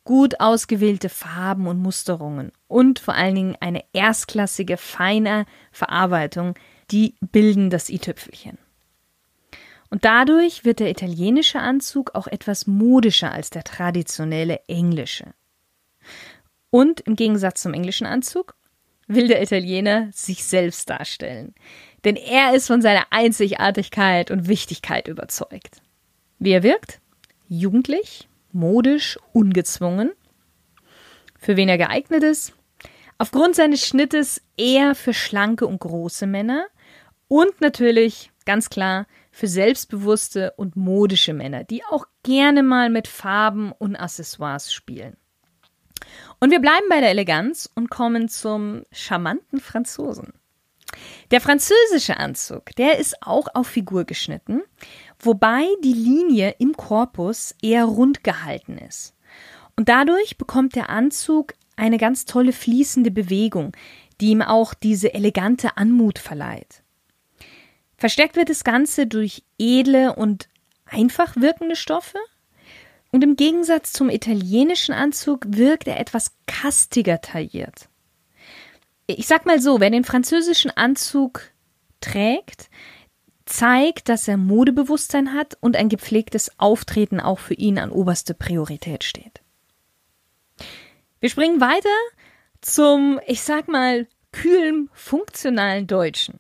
gut 0.06 0.40
ausgewählte 0.40 1.10
Farben 1.10 1.68
und 1.68 1.80
Musterungen 1.82 2.54
und 2.70 3.00
vor 3.00 3.16
allen 3.16 3.36
Dingen 3.36 3.58
eine 3.60 3.84
erstklassige, 3.92 4.78
feine 4.78 5.46
Verarbeitung, 5.74 6.54
die 6.90 7.16
bilden 7.20 7.70
das 7.70 7.90
i-Tüpfelchen. 7.90 8.58
Und 9.90 10.06
dadurch 10.06 10.64
wird 10.64 10.80
der 10.80 10.90
italienische 10.90 11.60
Anzug 11.60 12.16
auch 12.16 12.28
etwas 12.28 12.66
modischer 12.66 13.34
als 13.34 13.50
der 13.50 13.66
traditionelle 13.66 14.62
englische. 14.70 15.34
Und 16.70 17.02
im 17.02 17.18
Gegensatz 17.18 17.62
zum 17.62 17.74
englischen 17.74 18.08
Anzug 18.08 18.56
will 19.10 19.28
der 19.28 19.42
Italiener 19.42 20.08
sich 20.14 20.46
selbst 20.46 20.90
darstellen. 20.90 21.56
Denn 22.06 22.16
er 22.16 22.54
ist 22.54 22.68
von 22.68 22.82
seiner 22.82 23.08
Einzigartigkeit 23.10 24.32
und 24.32 24.48
Wichtigkeit 24.48 25.08
überzeugt. 25.08 25.82
Wie 26.40 26.52
er 26.52 26.64
wirkt? 26.64 27.00
Jugendlich, 27.48 28.30
modisch, 28.52 29.20
ungezwungen. 29.34 30.12
Für 31.38 31.58
wen 31.58 31.70
er 31.70 31.78
geeignet 31.78 32.24
ist? 32.24 32.54
Aufgrund 33.18 33.56
seines 33.56 33.86
Schnittes 33.86 34.42
eher 34.56 34.96
für 34.96 35.14
schlanke 35.14 35.68
und 35.68 35.80
große 35.80 36.26
Männer 36.26 36.66
und 37.28 37.62
natürlich, 37.62 38.32
ganz 38.46 38.70
klar, 38.70 39.08
für 39.32 39.48
selbstbewusste 39.48 40.54
und 40.58 40.76
modische 40.76 41.34
Männer, 41.34 41.64
die 41.64 41.84
auch 41.86 42.06
gerne 42.24 42.64
mal 42.64 42.90
mit 42.90 43.08
Farben 43.08 43.72
und 43.72 43.96
Accessoires 43.96 44.74
spielen. 44.74 45.18
Und 46.40 46.52
wir 46.52 46.60
bleiben 46.60 46.86
bei 46.90 47.02
der 47.02 47.10
Eleganz 47.10 47.70
und 47.76 47.90
kommen 47.90 48.30
zum 48.30 48.84
charmanten 48.92 49.60
Franzosen. 49.60 50.34
Der 51.32 51.42
französische 51.42 52.18
Anzug, 52.18 52.76
der 52.78 52.98
ist 52.98 53.22
auch 53.22 53.48
auf 53.54 53.68
Figur 53.68 54.06
geschnitten, 54.06 54.62
wobei 55.20 55.66
die 55.84 55.94
Linie 55.94 56.56
im 56.60 56.76
Korpus 56.76 57.56
eher 57.62 57.86
rund 57.86 58.24
gehalten 58.24 58.78
ist. 58.78 59.16
Und 59.76 59.90
dadurch 59.90 60.38
bekommt 60.38 60.76
der 60.76 60.90
Anzug 60.90 61.54
eine 61.76 61.98
ganz 61.98 62.26
tolle 62.26 62.52
fließende 62.52 63.12
Bewegung, 63.12 63.72
die 64.20 64.32
ihm 64.32 64.42
auch 64.42 64.74
diese 64.74 65.14
elegante 65.14 65.78
Anmut 65.78 66.20
verleiht. 66.20 66.84
Verstärkt 67.98 68.36
wird 68.36 68.50
das 68.50 68.64
Ganze 68.64 69.08
durch 69.08 69.44
edle 69.58 70.16
und 70.16 70.50
einfach 70.86 71.36
wirkende 71.36 71.76
Stoffe. 71.76 72.18
Und 73.12 73.24
im 73.24 73.36
Gegensatz 73.36 73.92
zum 73.92 74.10
italienischen 74.10 74.94
Anzug 74.94 75.46
wirkt 75.48 75.88
er 75.88 76.00
etwas 76.00 76.34
kastiger 76.46 77.22
tailliert. 77.22 77.89
Ich 79.12 79.26
sag 79.26 79.48
mal 79.48 79.60
so, 79.60 79.80
wer 79.80 79.90
den 79.90 80.04
französischen 80.04 80.70
Anzug 80.70 81.42
trägt, 82.00 82.70
zeigt, 83.46 84.08
dass 84.08 84.28
er 84.28 84.38
Modebewusstsein 84.38 85.34
hat 85.34 85.58
und 85.62 85.76
ein 85.76 85.90
gepflegtes 85.90 86.60
Auftreten 86.60 87.20
auch 87.20 87.40
für 87.40 87.56
ihn 87.56 87.80
an 87.80 87.90
oberste 87.90 88.36
Priorität 88.36 89.04
steht. 89.04 89.42
Wir 91.20 91.30
springen 91.30 91.60
weiter 91.60 91.90
zum, 92.62 93.20
ich 93.26 93.42
sag 93.42 93.68
mal, 93.68 94.06
kühlen, 94.32 94.92
funktionalen 94.94 95.88
Deutschen. 95.88 96.40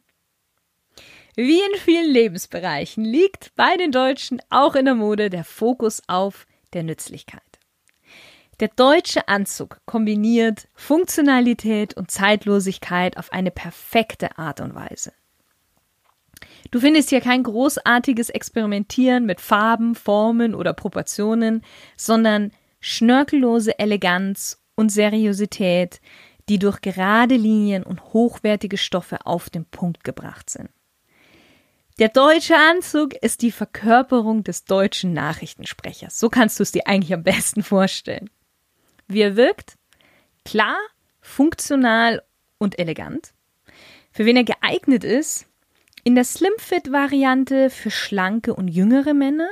Wie 1.35 1.59
in 1.59 1.79
vielen 1.79 2.11
Lebensbereichen 2.11 3.03
liegt 3.03 3.55
bei 3.55 3.77
den 3.77 3.91
Deutschen 3.91 4.43
auch 4.51 4.75
in 4.75 4.85
der 4.85 4.93
Mode 4.93 5.31
der 5.31 5.43
Fokus 5.43 6.03
auf 6.05 6.45
der 6.73 6.83
Nützlichkeit. 6.83 7.48
Der 8.59 8.67
deutsche 8.67 9.29
Anzug 9.29 9.79
kombiniert 9.85 10.67
Funktionalität 10.73 11.95
und 11.95 12.11
Zeitlosigkeit 12.11 13.15
auf 13.15 13.31
eine 13.31 13.51
perfekte 13.51 14.37
Art 14.37 14.59
und 14.59 14.75
Weise. 14.75 15.13
Du 16.71 16.81
findest 16.81 17.09
hier 17.09 17.21
kein 17.21 17.43
großartiges 17.43 18.29
Experimentieren 18.29 19.25
mit 19.25 19.39
Farben, 19.39 19.95
Formen 19.95 20.55
oder 20.55 20.73
Proportionen, 20.73 21.63
sondern 21.95 22.51
schnörkellose 22.81 23.79
Eleganz 23.79 24.61
und 24.75 24.89
Seriosität, 24.89 26.01
die 26.49 26.59
durch 26.59 26.81
gerade 26.81 27.35
Linien 27.35 27.83
und 27.83 28.13
hochwertige 28.13 28.77
Stoffe 28.77 29.25
auf 29.25 29.49
den 29.49 29.65
Punkt 29.65 30.03
gebracht 30.03 30.49
sind. 30.49 30.69
Der 31.97 32.09
deutsche 32.09 32.55
Anzug 32.55 33.13
ist 33.13 33.41
die 33.41 33.51
Verkörperung 33.51 34.43
des 34.43 34.65
deutschen 34.65 35.13
Nachrichtensprechers. 35.13 36.19
So 36.19 36.29
kannst 36.29 36.59
du 36.59 36.63
es 36.63 36.71
dir 36.71 36.87
eigentlich 36.87 37.13
am 37.13 37.23
besten 37.23 37.63
vorstellen. 37.63 38.29
Wie 39.09 39.21
er 39.21 39.35
wirkt? 39.35 39.75
Klar, 40.45 40.77
funktional 41.19 42.21
und 42.59 42.77
elegant. 42.79 43.33
Für 44.11 44.25
wen 44.25 44.37
er 44.37 44.43
geeignet 44.43 45.03
ist? 45.03 45.47
In 46.03 46.15
der 46.15 46.23
Slim-Fit-Variante 46.23 47.69
für 47.69 47.91
schlanke 47.91 48.53
und 48.53 48.67
jüngere 48.67 49.13
Männer. 49.13 49.49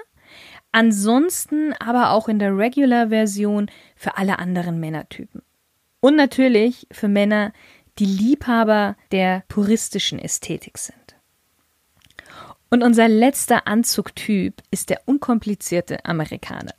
Ansonsten 0.71 1.73
aber 1.73 2.11
auch 2.11 2.29
in 2.29 2.39
der 2.39 2.55
Regular-Version 2.55 3.71
für 3.95 4.17
alle 4.17 4.37
anderen 4.37 4.79
Männertypen. 4.79 5.41
Und 6.01 6.15
natürlich 6.15 6.87
für 6.91 7.07
Männer, 7.07 7.51
die 7.97 8.05
Liebhaber 8.05 8.95
der 9.11 9.43
puristischen 9.47 10.19
Ästhetik 10.19 10.77
sind. 10.77 11.15
Und 12.69 12.83
unser 12.83 13.07
letzter 13.07 13.65
Anzugtyp 13.65 14.61
ist 14.69 14.91
der 14.91 15.01
unkomplizierte 15.05 16.05
Amerikaner. 16.05 16.73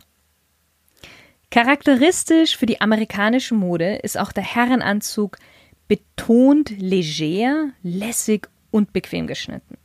Charakteristisch 1.51 2.57
für 2.57 2.67
die 2.67 2.81
amerikanische 2.81 3.55
Mode 3.55 3.97
ist 3.97 4.19
auch 4.19 4.33
der 4.33 4.45
Herrenanzug 4.45 5.39
betont 5.89 6.71
leger, 6.79 7.71
lässig 7.83 8.49
und 8.71 8.93
bequem 8.93 9.27
geschnitten. 9.27 9.79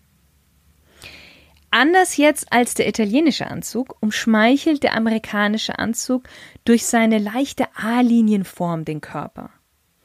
Anders 1.71 2.17
jetzt 2.17 2.51
als 2.51 2.75
der 2.75 2.87
italienische 2.87 3.47
Anzug 3.47 3.95
umschmeichelt 4.01 4.83
der 4.83 4.95
amerikanische 4.95 5.79
Anzug 5.79 6.27
durch 6.65 6.85
seine 6.85 7.17
leichte 7.17 7.65
A-Linienform 7.75 8.85
den 8.85 9.01
Körper. 9.01 9.49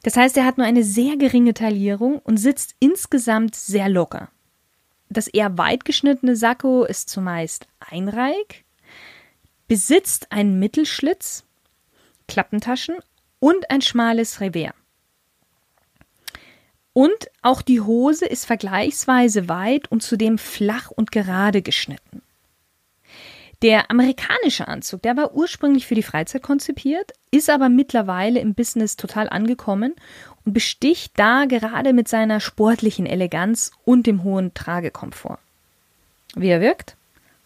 Das 0.01 0.15
heißt, 0.15 0.37
er 0.37 0.45
hat 0.45 0.57
nur 0.57 0.65
eine 0.65 0.83
sehr 0.83 1.17
geringe 1.17 1.53
Taillierung 1.53 2.19
und 2.19 2.37
sitzt 2.37 2.73
insgesamt 2.79 3.53
sehr 3.53 3.89
locker. 3.89 4.29
Das 5.09 5.27
eher 5.27 5.57
weit 5.57 5.85
geschnittene 5.85 6.35
Sakko 6.35 6.85
ist 6.85 7.09
zumeist 7.09 7.67
einreihig, 7.79 8.63
besitzt 9.67 10.31
einen 10.31 10.57
Mittelschlitz, 10.57 11.43
Klappentaschen 12.29 12.95
und 13.39 13.69
ein 13.69 13.81
schmales 13.81 14.39
Revers. 14.39 14.73
Und 16.93 17.29
auch 17.41 17.61
die 17.61 17.81
Hose 17.81 18.25
ist 18.25 18.45
vergleichsweise 18.45 19.49
weit 19.49 19.91
und 19.91 20.01
zudem 20.01 20.37
flach 20.37 20.91
und 20.91 21.11
gerade 21.11 21.61
geschnitten. 21.61 22.21
Der 23.61 23.91
amerikanische 23.91 24.67
Anzug, 24.67 25.01
der 25.01 25.17
war 25.17 25.33
ursprünglich 25.33 25.85
für 25.85 25.95
die 25.95 26.03
Freizeit 26.03 26.41
konzipiert, 26.41 27.11
ist 27.29 27.49
aber 27.49 27.67
mittlerweile 27.67 28.39
im 28.39 28.53
Business 28.53 28.95
total 28.95 29.27
angekommen 29.27 29.95
und 30.45 30.53
besticht 30.53 31.13
da 31.17 31.45
gerade 31.45 31.91
mit 31.93 32.07
seiner 32.07 32.39
sportlichen 32.39 33.05
Eleganz 33.05 33.71
und 33.83 34.07
dem 34.07 34.23
hohen 34.23 34.53
Tragekomfort. 34.53 35.39
Wie 36.35 36.47
er 36.47 36.61
wirkt? 36.61 36.95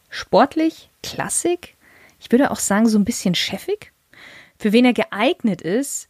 Sportlich, 0.10 0.90
klassik, 1.02 1.76
ich 2.20 2.32
würde 2.32 2.52
auch 2.52 2.60
sagen 2.60 2.88
so 2.88 2.98
ein 2.98 3.06
bisschen 3.06 3.36
chefig. 3.36 3.93
Für 4.64 4.72
wen 4.72 4.86
er 4.86 4.94
geeignet 4.94 5.62
ist? 5.62 6.08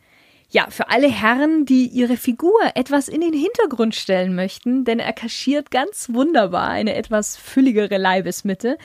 Ja, 0.48 0.70
für 0.70 0.90
alle 0.90 1.10
Herren, 1.10 1.66
die 1.66 1.88
ihre 1.88 2.18
Figur 2.18 2.54
etwas 2.76 3.08
in 3.08 3.22
den 3.22 3.34
Hintergrund 3.34 3.96
stellen 3.96 4.36
möchten, 4.36 4.86
denn 4.86 5.00
er 5.00 5.12
kaschiert 5.12 5.72
ganz 5.72 6.10
wunderbar 6.12 6.70
eine 6.70 6.94
etwas 6.94 7.36
fülligere 7.36 7.98
Leibesmitte 7.98 8.78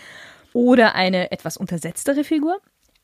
oder 0.55 0.95
eine 0.95 1.33
etwas 1.33 1.59
untersetztere 1.59 2.25
Figur. 2.25 2.57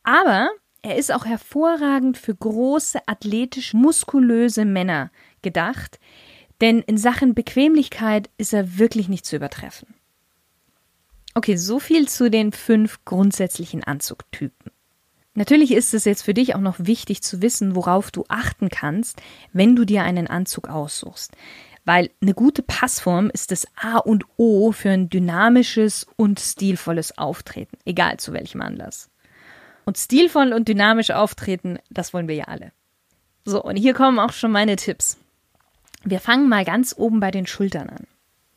Aber 0.04 0.48
er 0.80 0.96
ist 0.96 1.12
auch 1.12 1.26
hervorragend 1.26 2.16
für 2.16 2.34
große, 2.34 2.98
athletisch 3.04 3.74
muskulöse 3.74 4.64
Männer 4.64 5.10
gedacht, 5.42 6.00
denn 6.62 6.80
in 6.80 6.96
Sachen 6.96 7.34
Bequemlichkeit 7.34 8.30
ist 8.38 8.54
er 8.54 8.78
wirklich 8.78 9.10
nicht 9.10 9.26
zu 9.26 9.36
übertreffen. 9.36 9.88
Okay, 11.34 11.56
so 11.56 11.78
viel 11.78 12.08
zu 12.08 12.30
den 12.30 12.52
fünf 12.52 13.04
grundsätzlichen 13.04 13.84
Anzugtypen. 13.84 14.73
Natürlich 15.34 15.72
ist 15.72 15.94
es 15.94 16.04
jetzt 16.04 16.22
für 16.22 16.34
dich 16.34 16.54
auch 16.54 16.60
noch 16.60 16.76
wichtig 16.78 17.22
zu 17.22 17.42
wissen, 17.42 17.74
worauf 17.74 18.10
du 18.10 18.24
achten 18.28 18.68
kannst, 18.68 19.20
wenn 19.52 19.74
du 19.74 19.84
dir 19.84 20.04
einen 20.04 20.28
Anzug 20.28 20.68
aussuchst 20.68 21.32
weil 21.84 22.10
eine 22.22 22.34
gute 22.34 22.62
Passform 22.62 23.30
ist 23.30 23.50
das 23.50 23.66
A 23.76 23.98
und 23.98 24.24
O 24.36 24.72
für 24.72 24.90
ein 24.90 25.10
dynamisches 25.10 26.06
und 26.16 26.40
stilvolles 26.40 27.18
Auftreten, 27.18 27.76
egal 27.84 28.18
zu 28.18 28.32
welchem 28.32 28.62
Anlass. 28.62 29.10
Und 29.84 29.98
stilvoll 29.98 30.54
und 30.54 30.66
dynamisch 30.66 31.10
auftreten, 31.10 31.78
das 31.90 32.14
wollen 32.14 32.28
wir 32.28 32.34
ja 32.34 32.44
alle. 32.44 32.72
So, 33.44 33.62
und 33.62 33.76
hier 33.76 33.92
kommen 33.92 34.18
auch 34.18 34.32
schon 34.32 34.50
meine 34.50 34.76
Tipps. 34.76 35.18
Wir 36.04 36.20
fangen 36.20 36.48
mal 36.48 36.64
ganz 36.64 36.94
oben 36.96 37.20
bei 37.20 37.30
den 37.30 37.46
Schultern 37.46 37.90
an, 37.90 38.06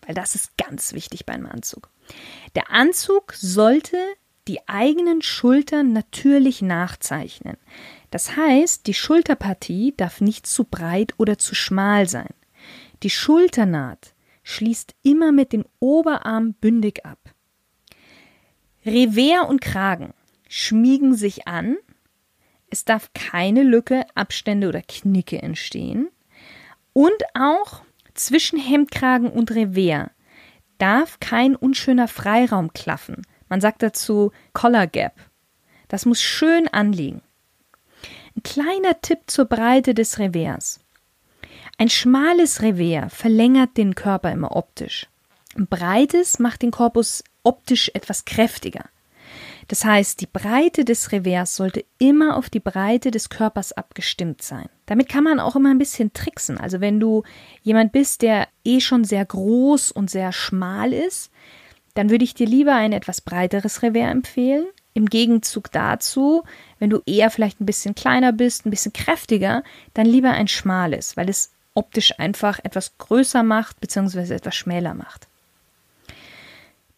weil 0.05 0.15
das 0.15 0.35
ist 0.35 0.57
ganz 0.57 0.93
wichtig 0.93 1.25
beim 1.25 1.45
Anzug. 1.45 1.89
Der 2.55 2.71
Anzug 2.71 3.33
sollte 3.33 3.97
die 4.47 4.67
eigenen 4.67 5.21
Schultern 5.21 5.93
natürlich 5.93 6.61
nachzeichnen. 6.61 7.57
Das 8.11 8.35
heißt, 8.35 8.87
die 8.87 8.93
Schulterpartie 8.93 9.93
darf 9.97 10.21
nicht 10.21 10.47
zu 10.47 10.63
breit 10.63 11.13
oder 11.17 11.37
zu 11.37 11.55
schmal 11.55 12.07
sein. 12.07 12.33
Die 13.03 13.09
Schulternaht 13.09 14.13
schließt 14.43 14.95
immer 15.03 15.31
mit 15.31 15.51
dem 15.51 15.65
Oberarm 15.79 16.53
bündig 16.53 17.05
ab. 17.05 17.19
Revers 18.85 19.49
und 19.49 19.59
Kragen 19.59 20.13
schmiegen 20.47 21.15
sich 21.15 21.47
an. 21.47 21.77
Es 22.69 22.85
darf 22.85 23.11
keine 23.13 23.63
Lücke, 23.63 24.05
Abstände 24.15 24.69
oder 24.69 24.81
Knicke 24.81 25.41
entstehen. 25.41 26.09
Und 26.93 27.21
auch 27.33 27.81
zwischen 28.13 28.57
Hemdkragen 28.57 29.29
und 29.29 29.51
Revers 29.51 30.09
darf 30.77 31.19
kein 31.19 31.55
unschöner 31.55 32.07
Freiraum 32.07 32.71
klaffen. 32.71 33.23
Man 33.49 33.61
sagt 33.61 33.83
dazu 33.83 34.31
Collar 34.53 34.87
Gap. 34.87 35.13
Das 35.87 36.05
muss 36.05 36.21
schön 36.21 36.67
anliegen. 36.67 37.21
Ein 38.35 38.43
kleiner 38.43 39.01
Tipp 39.01 39.19
zur 39.27 39.45
Breite 39.45 39.93
des 39.93 40.19
Revers. 40.19 40.79
Ein 41.77 41.89
schmales 41.89 42.61
Revers 42.61 43.13
verlängert 43.13 43.77
den 43.77 43.95
Körper 43.95 44.31
immer 44.31 44.55
optisch. 44.55 45.07
Ein 45.55 45.67
breites 45.67 46.39
macht 46.39 46.61
den 46.61 46.71
Korpus 46.71 47.23
optisch 47.43 47.89
etwas 47.93 48.25
kräftiger. 48.25 48.85
Das 49.67 49.83
heißt, 49.83 50.21
die 50.21 50.27
Breite 50.27 50.85
des 50.85 51.11
Revers 51.11 51.55
sollte 51.55 51.83
immer 51.99 52.37
auf 52.37 52.49
die 52.49 52.61
Breite 52.61 53.11
des 53.11 53.29
Körpers 53.29 53.73
abgestimmt 53.73 54.41
sein. 54.41 54.69
Damit 54.85 55.09
kann 55.09 55.25
man 55.25 55.39
auch 55.39 55.55
immer 55.55 55.71
ein 55.71 55.77
bisschen 55.77 56.13
tricksen. 56.13 56.57
Also 56.57 56.79
wenn 56.79 56.99
du 56.99 57.23
jemand 57.63 57.91
bist, 57.91 58.21
der 58.21 58.47
eh 58.63 58.79
schon 58.79 59.03
sehr 59.03 59.25
groß 59.25 59.91
und 59.91 60.09
sehr 60.09 60.31
schmal 60.31 60.93
ist, 60.93 61.31
dann 61.97 62.11
würde 62.11 62.23
ich 62.23 62.35
dir 62.35 62.45
lieber 62.45 62.75
ein 62.75 62.93
etwas 62.93 63.21
breiteres 63.21 63.81
Revers 63.81 64.11
empfehlen. 64.11 64.67
Im 64.93 65.07
Gegenzug 65.07 65.71
dazu, 65.71 66.43
wenn 66.77 66.91
du 66.91 67.01
eher 67.07 67.31
vielleicht 67.31 67.59
ein 67.59 67.65
bisschen 67.65 67.95
kleiner 67.95 68.31
bist, 68.33 68.65
ein 68.65 68.69
bisschen 68.69 68.93
kräftiger, 68.93 69.63
dann 69.95 70.05
lieber 70.05 70.29
ein 70.29 70.47
schmales, 70.47 71.17
weil 71.17 71.27
es 71.27 71.51
optisch 71.73 72.19
einfach 72.19 72.59
etwas 72.63 72.99
größer 72.99 73.41
macht 73.41 73.79
bzw. 73.79 74.35
etwas 74.35 74.55
schmäler 74.55 74.93
macht. 74.93 75.27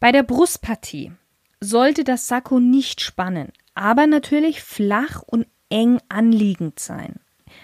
Bei 0.01 0.11
der 0.11 0.23
Brustpartie 0.23 1.13
sollte 1.61 2.03
das 2.03 2.27
Sakko 2.27 2.59
nicht 2.59 2.99
spannen, 2.99 3.53
aber 3.75 4.05
natürlich 4.05 4.61
flach 4.61 5.21
und 5.25 5.47
eng 5.69 6.01
anliegend 6.09 6.79
sein. 6.79 7.15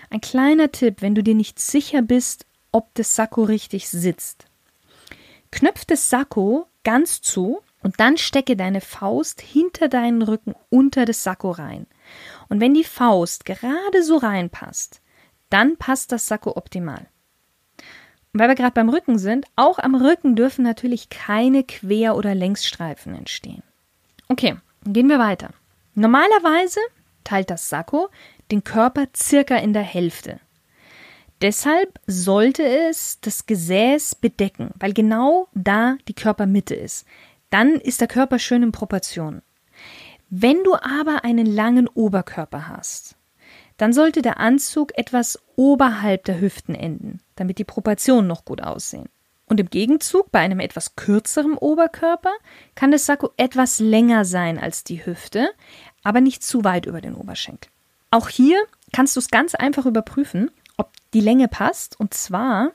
Ein 0.09 0.21
kleiner 0.21 0.71
Tipp, 0.71 1.01
wenn 1.01 1.15
du 1.15 1.23
dir 1.23 1.35
nicht 1.35 1.59
sicher 1.59 2.01
bist, 2.01 2.45
ob 2.71 2.93
das 2.95 3.15
Sakko 3.15 3.43
richtig 3.43 3.89
sitzt. 3.89 4.45
Knöpf 5.51 5.83
das 5.83 6.09
Sakko 6.09 6.67
ganz 6.85 7.21
zu 7.21 7.59
und 7.83 7.99
dann 7.99 8.17
stecke 8.17 8.55
deine 8.55 8.79
Faust 8.79 9.41
hinter 9.41 9.89
deinen 9.89 10.21
Rücken 10.21 10.55
unter 10.69 11.03
das 11.03 11.23
Sakko 11.23 11.51
rein. 11.51 11.85
Und 12.47 12.61
wenn 12.61 12.73
die 12.73 12.85
Faust 12.85 13.43
gerade 13.43 14.01
so 14.01 14.15
reinpasst, 14.15 15.01
dann 15.49 15.75
passt 15.75 16.13
das 16.13 16.27
Sakko 16.27 16.55
optimal. 16.55 17.07
Und 18.33 18.39
weil 18.39 18.47
wir 18.47 18.55
gerade 18.55 18.73
beim 18.73 18.89
Rücken 18.89 19.19
sind, 19.19 19.45
auch 19.55 19.79
am 19.79 19.95
Rücken 19.95 20.35
dürfen 20.35 20.63
natürlich 20.63 21.09
keine 21.09 21.63
Quer- 21.63 22.15
oder 22.15 22.33
Längsstreifen 22.33 23.15
entstehen. 23.15 23.63
Okay, 24.27 24.55
gehen 24.85 25.09
wir 25.09 25.19
weiter. 25.19 25.49
Normalerweise 25.93 26.79
teilt 27.23 27.49
das 27.49 27.69
Sakko 27.69 28.09
den 28.51 28.63
Körper 28.63 29.07
circa 29.15 29.57
in 29.57 29.73
der 29.73 29.83
Hälfte. 29.83 30.39
Deshalb 31.41 31.99
sollte 32.07 32.63
es 32.63 33.19
das 33.21 33.45
Gesäß 33.45 34.15
bedecken, 34.15 34.71
weil 34.79 34.93
genau 34.93 35.47
da 35.53 35.97
die 36.07 36.13
Körpermitte 36.13 36.75
ist. 36.75 37.05
Dann 37.49 37.75
ist 37.75 38.01
der 38.01 38.07
Körper 38.07 38.39
schön 38.39 38.63
in 38.63 38.71
Proportion. 38.71 39.41
Wenn 40.29 40.63
du 40.63 40.75
aber 40.75 41.23
einen 41.23 41.45
langen 41.45 41.87
Oberkörper 41.87 42.67
hast, 42.67 43.15
dann 43.77 43.93
sollte 43.93 44.21
der 44.21 44.39
Anzug 44.39 44.97
etwas 44.97 45.39
oberhalb 45.55 46.23
der 46.23 46.39
Hüften 46.39 46.75
enden, 46.75 47.19
damit 47.35 47.57
die 47.57 47.65
Proportionen 47.65 48.27
noch 48.27 48.45
gut 48.45 48.61
aussehen. 48.61 49.09
Und 49.47 49.59
im 49.59 49.69
Gegenzug, 49.69 50.31
bei 50.31 50.39
einem 50.39 50.59
etwas 50.59 50.95
kürzeren 50.95 51.53
Oberkörper, 51.53 52.33
kann 52.73 52.91
das 52.91 53.05
Sakko 53.05 53.31
etwas 53.37 53.79
länger 53.79 54.25
sein 54.25 54.57
als 54.57 54.83
die 54.83 55.05
Hüfte, 55.05 55.49
aber 56.03 56.21
nicht 56.21 56.43
zu 56.43 56.63
weit 56.63 56.85
über 56.85 57.01
den 57.01 57.15
Oberschenkel. 57.15 57.69
Auch 58.09 58.29
hier 58.29 58.57
kannst 58.91 59.15
du 59.15 59.19
es 59.19 59.27
ganz 59.27 59.53
einfach 59.53 59.85
überprüfen, 59.85 60.49
die 61.15 61.21
Länge 61.21 61.47
passt. 61.47 61.99
Und 61.99 62.13
zwar, 62.13 62.71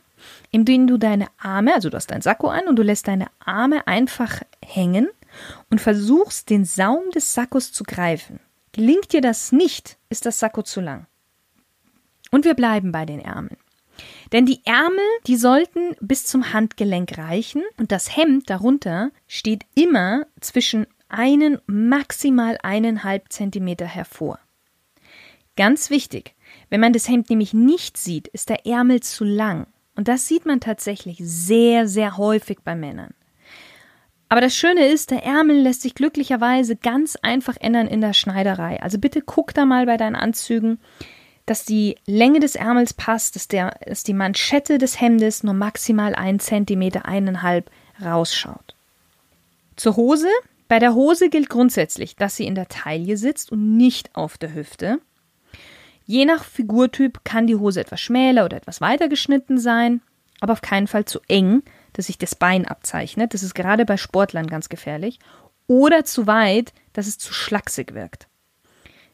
indem 0.50 0.88
du 0.88 0.96
deine 0.96 1.28
Arme, 1.38 1.74
also 1.74 1.90
du 1.90 1.96
hast 1.96 2.10
dein 2.10 2.22
Sakko 2.22 2.48
an 2.48 2.66
und 2.66 2.76
du 2.76 2.82
lässt 2.82 3.06
deine 3.06 3.28
Arme 3.38 3.86
einfach 3.86 4.42
hängen 4.64 5.08
und 5.70 5.80
versuchst, 5.80 6.50
den 6.50 6.64
Saum 6.64 7.10
des 7.14 7.34
Sakkos 7.34 7.72
zu 7.72 7.84
greifen. 7.84 8.40
Gelingt 8.72 9.12
dir 9.12 9.20
das 9.20 9.52
nicht, 9.52 9.98
ist 10.08 10.26
das 10.26 10.40
Sakko 10.40 10.62
zu 10.62 10.80
lang. 10.80 11.06
Und 12.32 12.44
wir 12.44 12.54
bleiben 12.54 12.92
bei 12.92 13.04
den 13.04 13.20
Ärmeln. 13.20 13.58
Denn 14.32 14.46
die 14.46 14.64
Ärmel, 14.64 15.04
die 15.26 15.36
sollten 15.36 15.94
bis 16.00 16.24
zum 16.24 16.52
Handgelenk 16.52 17.18
reichen 17.18 17.62
und 17.76 17.92
das 17.92 18.16
Hemd 18.16 18.48
darunter 18.48 19.10
steht 19.26 19.66
immer 19.74 20.26
zwischen 20.40 20.86
einen, 21.08 21.58
maximal 21.66 22.56
eineinhalb 22.62 23.30
Zentimeter 23.32 23.86
hervor. 23.86 24.38
Ganz 25.56 25.90
wichtig, 25.90 26.34
wenn 26.70 26.80
man 26.80 26.92
das 26.92 27.08
Hemd 27.08 27.28
nämlich 27.28 27.52
nicht 27.52 27.96
sieht, 27.96 28.28
ist 28.28 28.48
der 28.48 28.66
Ärmel 28.66 29.00
zu 29.00 29.24
lang. 29.24 29.66
Und 29.96 30.08
das 30.08 30.26
sieht 30.26 30.46
man 30.46 30.60
tatsächlich 30.60 31.18
sehr, 31.20 31.86
sehr 31.86 32.16
häufig 32.16 32.60
bei 32.64 32.74
Männern. 32.74 33.12
Aber 34.30 34.40
das 34.40 34.54
Schöne 34.54 34.86
ist, 34.86 35.10
der 35.10 35.24
Ärmel 35.24 35.60
lässt 35.60 35.82
sich 35.82 35.94
glücklicherweise 35.94 36.76
ganz 36.76 37.16
einfach 37.16 37.56
ändern 37.60 37.88
in 37.88 38.00
der 38.00 38.12
Schneiderei. 38.12 38.80
Also 38.80 38.98
bitte 38.98 39.20
guck 39.20 39.52
da 39.52 39.66
mal 39.66 39.86
bei 39.86 39.96
deinen 39.96 40.14
Anzügen, 40.14 40.78
dass 41.46 41.64
die 41.64 41.96
Länge 42.06 42.38
des 42.38 42.54
Ärmels 42.54 42.94
passt, 42.94 43.34
dass, 43.34 43.48
der, 43.48 43.76
dass 43.84 44.04
die 44.04 44.14
Manschette 44.14 44.78
des 44.78 45.00
Hemdes 45.00 45.42
nur 45.42 45.54
maximal 45.54 46.14
ein 46.14 46.38
Zentimeter, 46.38 47.06
eineinhalb 47.06 47.70
rausschaut. 48.00 48.76
Zur 49.74 49.96
Hose. 49.96 50.28
Bei 50.68 50.78
der 50.78 50.94
Hose 50.94 51.28
gilt 51.28 51.50
grundsätzlich, 51.50 52.14
dass 52.14 52.36
sie 52.36 52.46
in 52.46 52.54
der 52.54 52.68
Taille 52.68 53.16
sitzt 53.16 53.50
und 53.50 53.76
nicht 53.76 54.14
auf 54.14 54.38
der 54.38 54.54
Hüfte. 54.54 55.00
Je 56.10 56.24
nach 56.24 56.42
Figurtyp 56.42 57.20
kann 57.22 57.46
die 57.46 57.54
Hose 57.54 57.78
etwas 57.78 58.00
schmäler 58.00 58.44
oder 58.44 58.56
etwas 58.56 58.80
weiter 58.80 59.08
geschnitten 59.08 59.60
sein, 59.60 60.02
aber 60.40 60.54
auf 60.54 60.60
keinen 60.60 60.88
Fall 60.88 61.04
zu 61.04 61.20
eng, 61.28 61.62
dass 61.92 62.06
sich 62.06 62.18
das 62.18 62.34
Bein 62.34 62.66
abzeichnet. 62.66 63.32
Das 63.32 63.44
ist 63.44 63.54
gerade 63.54 63.84
bei 63.84 63.96
Sportlern 63.96 64.48
ganz 64.48 64.68
gefährlich. 64.68 65.20
Oder 65.68 66.04
zu 66.04 66.26
weit, 66.26 66.72
dass 66.94 67.06
es 67.06 67.18
zu 67.18 67.32
schlaksig 67.32 67.94
wirkt. 67.94 68.26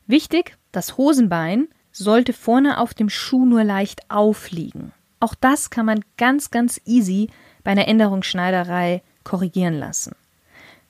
Wichtig, 0.06 0.56
das 0.72 0.96
Hosenbein 0.96 1.68
sollte 1.92 2.32
vorne 2.32 2.80
auf 2.80 2.94
dem 2.94 3.10
Schuh 3.10 3.44
nur 3.44 3.62
leicht 3.62 4.10
aufliegen. 4.10 4.92
Auch 5.20 5.34
das 5.34 5.68
kann 5.68 5.84
man 5.84 6.02
ganz, 6.16 6.50
ganz 6.50 6.80
easy 6.86 7.28
bei 7.62 7.72
einer 7.72 7.88
Änderungsschneiderei 7.88 9.02
korrigieren 9.22 9.74
lassen. 9.74 10.14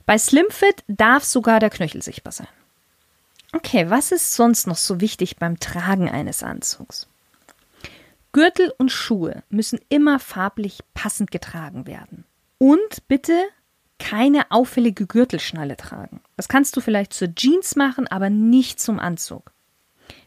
Bei 0.04 0.18
Slimfit 0.18 0.84
darf 0.86 1.24
sogar 1.24 1.58
der 1.58 1.70
Knöchel 1.70 2.00
sichtbar 2.00 2.32
sein. 2.32 2.46
Okay, 3.56 3.88
was 3.88 4.12
ist 4.12 4.34
sonst 4.34 4.66
noch 4.66 4.76
so 4.76 5.00
wichtig 5.00 5.36
beim 5.36 5.58
Tragen 5.58 6.10
eines 6.10 6.42
Anzugs? 6.42 7.08
Gürtel 8.32 8.70
und 8.76 8.92
Schuhe 8.92 9.44
müssen 9.48 9.80
immer 9.88 10.18
farblich 10.18 10.80
passend 10.92 11.30
getragen 11.30 11.86
werden. 11.86 12.26
Und 12.58 13.08
bitte 13.08 13.32
keine 13.98 14.50
auffällige 14.50 15.06
Gürtelschnalle 15.06 15.78
tragen. 15.78 16.20
Das 16.36 16.48
kannst 16.48 16.76
du 16.76 16.82
vielleicht 16.82 17.14
zur 17.14 17.34
Jeans 17.34 17.76
machen, 17.76 18.06
aber 18.06 18.28
nicht 18.28 18.78
zum 18.78 18.98
Anzug. 18.98 19.52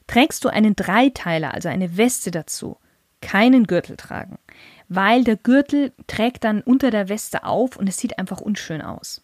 Trägst 0.08 0.44
du 0.44 0.50
einen 0.50 0.76
Dreiteiler, 0.76 1.54
also 1.54 1.70
eine 1.70 1.98
Weste 1.98 2.32
dazu, 2.32 2.78
keinen 3.22 3.68
Gürtel 3.68 3.96
tragen, 3.96 4.39
weil 4.88 5.24
der 5.24 5.36
Gürtel 5.36 5.94
trägt 6.08 6.46
dann 6.46 6.62
unter 6.62 6.89
der 6.89 7.10
Weste 7.10 7.44
auf 7.44 7.78
und 7.78 7.88
es 7.88 7.98
sieht 7.98 8.18
einfach 8.18 8.42
unschön 8.42 8.82
aus. 8.82 9.22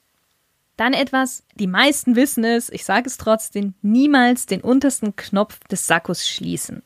Dann 0.78 0.94
etwas, 0.94 1.44
die 1.56 1.68
meisten 1.68 2.16
wissen 2.16 2.44
es, 2.44 2.70
ich 2.70 2.84
sage 2.84 3.08
es 3.08 3.18
trotzdem, 3.18 3.74
niemals 3.82 4.46
den 4.46 4.62
untersten 4.62 5.16
Knopf 5.16 5.60
des 5.70 5.88
Sakkos 5.88 6.28
schließen. 6.28 6.84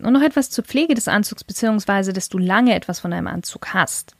Und 0.00 0.12
noch 0.12 0.22
etwas 0.22 0.50
zur 0.50 0.64
Pflege 0.64 0.94
des 0.94 1.08
Anzugs, 1.08 1.44
beziehungsweise, 1.44 2.12
dass 2.12 2.28
du 2.28 2.38
lange 2.38 2.74
etwas 2.74 3.00
von 3.00 3.10
deinem 3.10 3.26
Anzug 3.26 3.74
hast. 3.74 4.16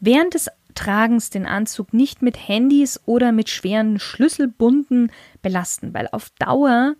Während 0.00 0.34
des 0.34 0.48
Tragens 0.74 1.30
den 1.30 1.46
Anzug 1.46 1.92
nicht 1.92 2.22
mit 2.22 2.48
Handys 2.48 3.00
oder 3.04 3.32
mit 3.32 3.48
schweren 3.48 3.98
Schlüsselbunden 3.98 5.10
belasten, 5.42 5.92
weil 5.92 6.08
auf 6.12 6.30
Dauer 6.38 6.94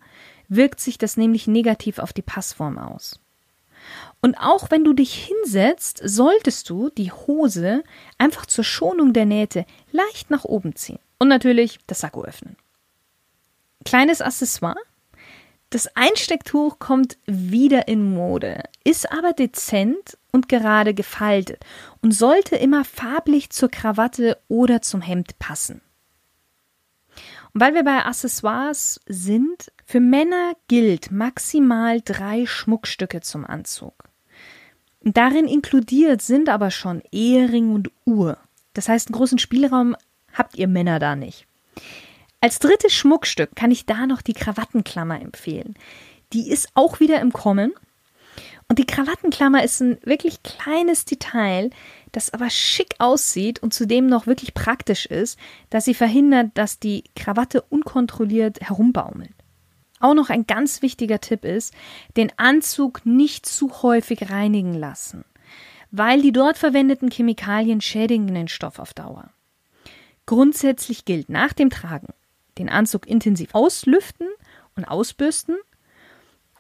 wirkt 0.49 0.81
sich 0.81 0.99
das 0.99 1.17
nämlich 1.17 1.47
negativ 1.47 2.01
auf 2.01 2.13
die 2.13 2.23
Passform 2.23 2.77
aus. 2.77 3.21
Und 4.21 4.37
auch 4.37 4.71
wenn 4.71 4.83
du 4.83 4.95
dich 4.95 5.15
hinsetzt, 5.15 6.01
solltest 6.05 6.69
du 6.71 6.91
die 6.91 7.13
Hose 7.13 7.85
einfach 8.19 8.47
zur 8.47 8.65
Schonung 8.65 9.13
der 9.13 9.27
Nähte 9.27 9.65
leicht 9.93 10.31
nach 10.31 10.45
oben 10.45 10.75
ziehen. 10.75 10.99
Und 11.19 11.29
natürlich 11.29 11.79
das 11.87 12.01
Sakko 12.01 12.25
öffnen. 12.25 12.57
Kleines 13.85 14.21
Accessoire. 14.21 14.77
Das 15.71 15.95
Einstecktuch 15.97 16.79
kommt 16.79 17.19
wieder 17.27 17.89
in 17.89 18.15
Mode, 18.15 18.63
ist 18.85 19.13
aber 19.13 19.35
dezent 19.35 20.17
und 20.33 20.49
gerade 20.49 20.95
gefaltet 20.95 21.63
und 22.01 22.13
sollte 22.13 22.57
immer 22.57 22.85
farblich 22.85 23.51
zur 23.51 23.71
Krawatte 23.71 24.39
oder 24.49 24.81
zum 24.81 25.03
Hemd 25.03 25.39
passen. 25.39 25.83
Und 27.53 27.61
weil 27.61 27.75
wir 27.75 27.85
bei 27.85 28.05
Accessoires 28.05 29.01
sind, 29.07 29.71
für 29.85 30.01
Männer 30.01 30.53
gilt 30.69 31.11
maximal 31.11 32.01
drei 32.03 32.47
Schmuckstücke 32.47 33.21
zum 33.21 33.45
Anzug. 33.45 34.05
Darin 35.03 35.47
inkludiert 35.47 36.23
sind 36.23 36.49
aber 36.49 36.71
schon 36.71 37.03
Ehering 37.13 37.75
und 37.75 37.91
Uhr. 38.05 38.39
Das 38.75 38.89
heißt, 38.89 39.09
einen 39.09 39.17
großen 39.17 39.39
Spielraum 39.39 39.97
habt 40.39 40.57
ihr 40.57 40.69
Männer 40.69 40.99
da 40.99 41.17
nicht. 41.17 41.47
Als 42.41 42.61
drittes 42.61 42.95
Schmuckstück 42.95 43.57
kann 43.57 43.73
ich 43.73 43.85
da 43.85 44.07
noch 44.07 44.23
die 44.23 44.33
Krawattenklammer 44.33 45.21
empfehlen. 45.21 45.75
die 46.33 46.51
ist 46.51 46.69
auch 46.75 47.01
wieder 47.01 47.21
im 47.21 47.33
Kommen. 47.33 47.73
Und 48.69 48.79
die 48.79 48.87
Krawattenklammer 48.87 49.65
ist 49.65 49.81
ein 49.81 49.99
wirklich 50.03 50.43
kleines 50.43 51.07
Detail, 51.07 51.71
das 52.13 52.35
aber 52.35 52.51
schick 52.51 52.95
aussieht 52.99 53.63
und 53.63 53.73
zudem 53.73 54.07
noch 54.07 54.27
wirklich 54.27 54.53
praktisch 54.53 55.07
ist, 55.07 55.39
dass 55.71 55.87
sie 55.87 55.95
verhindert, 55.95 56.51
dass 56.55 56.79
die 56.79 57.05
Krawatte 57.17 57.63
unkontrolliert 57.63 58.61
herumbaumelt. 58.61 59.33
Auch 60.01 60.15
noch 60.15 60.29
ein 60.29 60.47
ganz 60.47 60.83
wichtiger 60.83 61.21
Tipp 61.21 61.45
ist, 61.45 61.75
den 62.17 62.31
Anzug 62.37 63.05
nicht 63.05 63.47
zu 63.47 63.83
häufig 63.83 64.31
reinigen 64.31 64.75
lassen, 64.75 65.25
weil 65.91 66.21
die 66.21 66.33
dort 66.33 66.59
verwendeten 66.59 67.11
Chemikalien 67.11 67.81
schädigen 67.81 68.33
den 68.33 68.49
Stoff 68.49 68.79
auf 68.79 68.93
Dauer. 68.93 69.31
Grundsätzlich 70.29 71.07
gilt 71.07 71.31
nach 71.31 71.55
dem 71.55 71.71
Tragen 71.71 72.13
den 72.59 72.69
Anzug 72.69 73.09
intensiv 73.09 73.55
auslüften 73.55 74.29
und 74.77 74.85
ausbürsten 74.85 75.57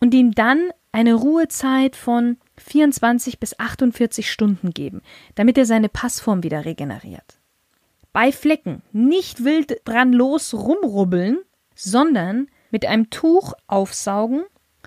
und 0.01 0.15
ihm 0.15 0.33
dann 0.33 0.71
eine 0.91 1.13
Ruhezeit 1.13 1.95
von 1.95 2.39
24 2.57 3.39
bis 3.39 3.59
48 3.59 4.33
Stunden 4.33 4.71
geben, 4.71 5.03
damit 5.35 5.59
er 5.59 5.67
seine 5.67 5.91
Passform 5.91 6.43
wieder 6.43 6.65
regeneriert. 6.65 7.41
Bei 8.15 8.33
Flecken 8.33 8.81
nicht 8.93 9.45
wild 9.45 9.83
dran 9.85 10.15
los 10.15 10.55
rumrubbeln, 10.55 11.37
sondern 11.75 12.49
mit 12.71 12.87
einem 12.87 13.11
Tuch 13.11 13.53
aufsaugen, 13.67 14.45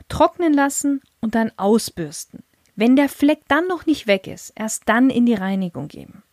trocknen 0.09 0.55
lassen 0.55 1.01
und 1.19 1.35
dann 1.35 1.51
ausbürsten. 1.55 2.39
Wenn 2.75 2.95
der 2.95 3.09
Fleck 3.09 3.41
dann 3.47 3.67
noch 3.67 3.85
nicht 3.85 4.07
weg 4.07 4.25
ist, 4.25 4.53
erst 4.55 4.89
dann 4.89 5.11
in 5.11 5.27
die 5.27 5.35
Reinigung 5.35 5.87
geben. 5.87 6.23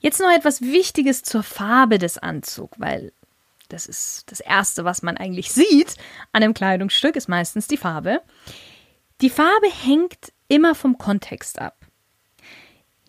Jetzt 0.00 0.18
noch 0.18 0.32
etwas 0.34 0.62
Wichtiges 0.62 1.22
zur 1.22 1.42
Farbe 1.42 1.98
des 1.98 2.18
Anzugs, 2.18 2.80
weil 2.80 3.12
das 3.68 3.86
ist 3.86 4.24
das 4.32 4.40
Erste, 4.40 4.84
was 4.84 5.02
man 5.02 5.16
eigentlich 5.16 5.52
sieht 5.52 5.94
an 6.32 6.42
einem 6.42 6.54
Kleidungsstück, 6.54 7.16
ist 7.16 7.28
meistens 7.28 7.68
die 7.68 7.76
Farbe. 7.76 8.22
Die 9.20 9.30
Farbe 9.30 9.68
hängt 9.70 10.32
immer 10.48 10.74
vom 10.74 10.98
Kontext 10.98 11.60
ab. 11.60 11.76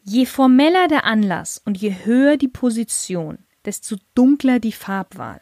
Je 0.03 0.25
formeller 0.25 0.87
der 0.87 1.05
Anlass 1.05 1.61
und 1.63 1.77
je 1.77 1.95
höher 2.03 2.37
die 2.37 2.47
Position, 2.47 3.39
desto 3.65 3.95
dunkler 4.13 4.59
die 4.59 4.71
Farbwahl. 4.71 5.41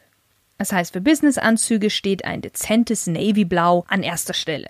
Das 0.58 0.72
heißt, 0.72 0.92
für 0.92 1.00
Businessanzüge 1.00 1.90
steht 1.90 2.24
ein 2.24 2.42
dezentes 2.42 3.06
Navyblau 3.06 3.84
an 3.88 4.02
erster 4.02 4.34
Stelle, 4.34 4.68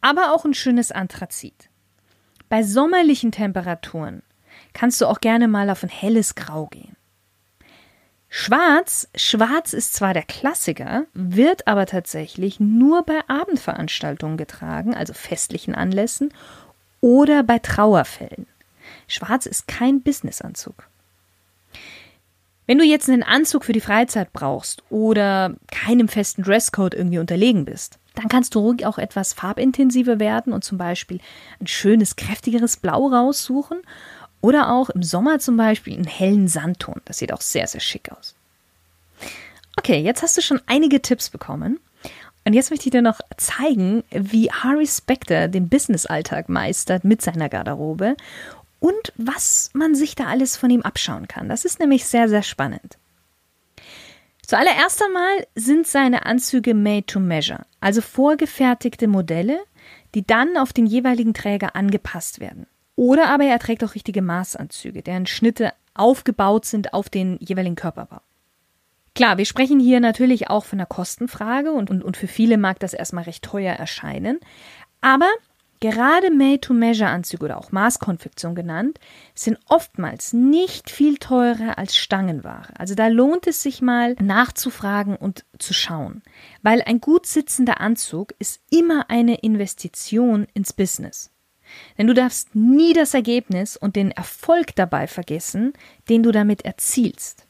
aber 0.00 0.32
auch 0.32 0.44
ein 0.44 0.54
schönes 0.54 0.92
Anthrazit. 0.92 1.68
Bei 2.48 2.62
sommerlichen 2.62 3.32
Temperaturen 3.32 4.22
kannst 4.76 5.00
du 5.00 5.06
auch 5.06 5.20
gerne 5.20 5.48
mal 5.48 5.70
auf 5.70 5.82
ein 5.82 5.88
helles 5.88 6.34
Grau 6.34 6.66
gehen. 6.66 6.96
Schwarz, 8.28 9.08
schwarz 9.16 9.72
ist 9.72 9.94
zwar 9.94 10.12
der 10.12 10.22
Klassiker, 10.22 11.06
wird 11.14 11.66
aber 11.66 11.86
tatsächlich 11.86 12.60
nur 12.60 13.02
bei 13.02 13.20
Abendveranstaltungen 13.26 14.36
getragen, 14.36 14.94
also 14.94 15.14
festlichen 15.14 15.74
Anlässen 15.74 16.30
oder 17.00 17.42
bei 17.42 17.58
Trauerfällen. 17.58 18.46
Schwarz 19.08 19.46
ist 19.46 19.66
kein 19.66 20.02
Businessanzug. 20.02 20.86
Wenn 22.66 22.76
du 22.76 22.84
jetzt 22.84 23.08
einen 23.08 23.22
Anzug 23.22 23.64
für 23.64 23.72
die 23.72 23.80
Freizeit 23.80 24.30
brauchst 24.34 24.82
oder 24.90 25.54
keinem 25.72 26.08
festen 26.08 26.42
Dresscode 26.42 26.92
irgendwie 26.92 27.20
unterlegen 27.20 27.64
bist, 27.64 27.98
dann 28.14 28.28
kannst 28.28 28.54
du 28.54 28.58
ruhig 28.58 28.84
auch 28.84 28.98
etwas 28.98 29.32
farbintensiver 29.32 30.20
werden 30.20 30.52
und 30.52 30.64
zum 30.64 30.76
Beispiel 30.76 31.20
ein 31.60 31.66
schönes, 31.66 32.16
kräftigeres 32.16 32.76
Blau 32.76 33.06
raussuchen 33.06 33.78
oder 34.40 34.72
auch 34.72 34.90
im 34.90 35.02
Sommer 35.02 35.38
zum 35.38 35.56
Beispiel 35.56 35.94
einen 35.94 36.04
hellen 36.04 36.48
Sandton. 36.48 37.00
Das 37.04 37.18
sieht 37.18 37.32
auch 37.32 37.40
sehr, 37.40 37.66
sehr 37.66 37.80
schick 37.80 38.10
aus. 38.12 38.34
Okay, 39.76 40.00
jetzt 40.00 40.22
hast 40.22 40.36
du 40.36 40.42
schon 40.42 40.60
einige 40.66 41.02
Tipps 41.02 41.30
bekommen. 41.30 41.78
Und 42.44 42.52
jetzt 42.52 42.70
möchte 42.70 42.86
ich 42.86 42.92
dir 42.92 43.02
noch 43.02 43.20
zeigen, 43.36 44.04
wie 44.10 44.50
Harry 44.50 44.86
Specter 44.86 45.48
den 45.48 45.68
Business-Alltag 45.68 46.48
meistert 46.48 47.04
mit 47.04 47.20
seiner 47.20 47.48
Garderobe 47.48 48.16
und 48.78 49.12
was 49.16 49.70
man 49.72 49.96
sich 49.96 50.14
da 50.14 50.26
alles 50.26 50.56
von 50.56 50.70
ihm 50.70 50.82
abschauen 50.82 51.26
kann. 51.26 51.48
Das 51.48 51.64
ist 51.64 51.80
nämlich 51.80 52.06
sehr, 52.06 52.28
sehr 52.28 52.44
spannend. 52.44 52.98
Zuallererst 54.46 55.02
einmal 55.02 55.46
sind 55.56 55.88
seine 55.88 56.24
Anzüge 56.24 56.72
made 56.72 57.06
to 57.06 57.18
measure, 57.18 57.66
also 57.80 58.00
vorgefertigte 58.00 59.08
Modelle, 59.08 59.58
die 60.14 60.24
dann 60.24 60.56
auf 60.56 60.72
den 60.72 60.86
jeweiligen 60.86 61.34
Träger 61.34 61.74
angepasst 61.74 62.38
werden. 62.38 62.68
Oder 62.96 63.28
aber 63.28 63.44
er 63.44 63.58
trägt 63.58 63.84
auch 63.84 63.94
richtige 63.94 64.22
Maßanzüge, 64.22 65.02
deren 65.02 65.26
Schnitte 65.26 65.72
aufgebaut 65.94 66.64
sind 66.64 66.92
auf 66.94 67.08
den 67.08 67.38
jeweiligen 67.40 67.76
Körperbau. 67.76 68.20
Klar, 69.14 69.38
wir 69.38 69.46
sprechen 69.46 69.80
hier 69.80 70.00
natürlich 70.00 70.50
auch 70.50 70.64
von 70.64 70.78
einer 70.78 70.86
Kostenfrage 70.86 71.72
und, 71.72 71.90
und, 71.90 72.02
und 72.02 72.16
für 72.16 72.28
viele 72.28 72.58
mag 72.58 72.80
das 72.80 72.92
erstmal 72.92 73.24
recht 73.24 73.44
teuer 73.44 73.74
erscheinen. 73.74 74.40
Aber 75.00 75.28
Gerade 75.80 76.30
Made-to-Measure-Anzüge 76.30 77.44
oder 77.44 77.58
auch 77.58 77.70
Maßkonfektion 77.70 78.54
genannt, 78.54 78.98
sind 79.34 79.58
oftmals 79.68 80.32
nicht 80.32 80.90
viel 80.90 81.18
teurer 81.18 81.76
als 81.76 81.94
Stangenware. 81.96 82.68
Also 82.78 82.94
da 82.94 83.08
lohnt 83.08 83.46
es 83.46 83.62
sich 83.62 83.82
mal 83.82 84.14
nachzufragen 84.14 85.16
und 85.16 85.44
zu 85.58 85.74
schauen, 85.74 86.22
weil 86.62 86.82
ein 86.82 87.00
gut 87.00 87.26
sitzender 87.26 87.80
Anzug 87.80 88.32
ist 88.38 88.60
immer 88.70 89.10
eine 89.10 89.36
Investition 89.40 90.46
ins 90.54 90.72
Business. 90.72 91.30
Denn 91.98 92.06
du 92.06 92.14
darfst 92.14 92.54
nie 92.54 92.92
das 92.92 93.14
Ergebnis 93.14 93.76
und 93.76 93.96
den 93.96 94.10
Erfolg 94.10 94.74
dabei 94.76 95.06
vergessen, 95.06 95.72
den 96.08 96.22
du 96.22 96.32
damit 96.32 96.64
erzielst. 96.64 97.46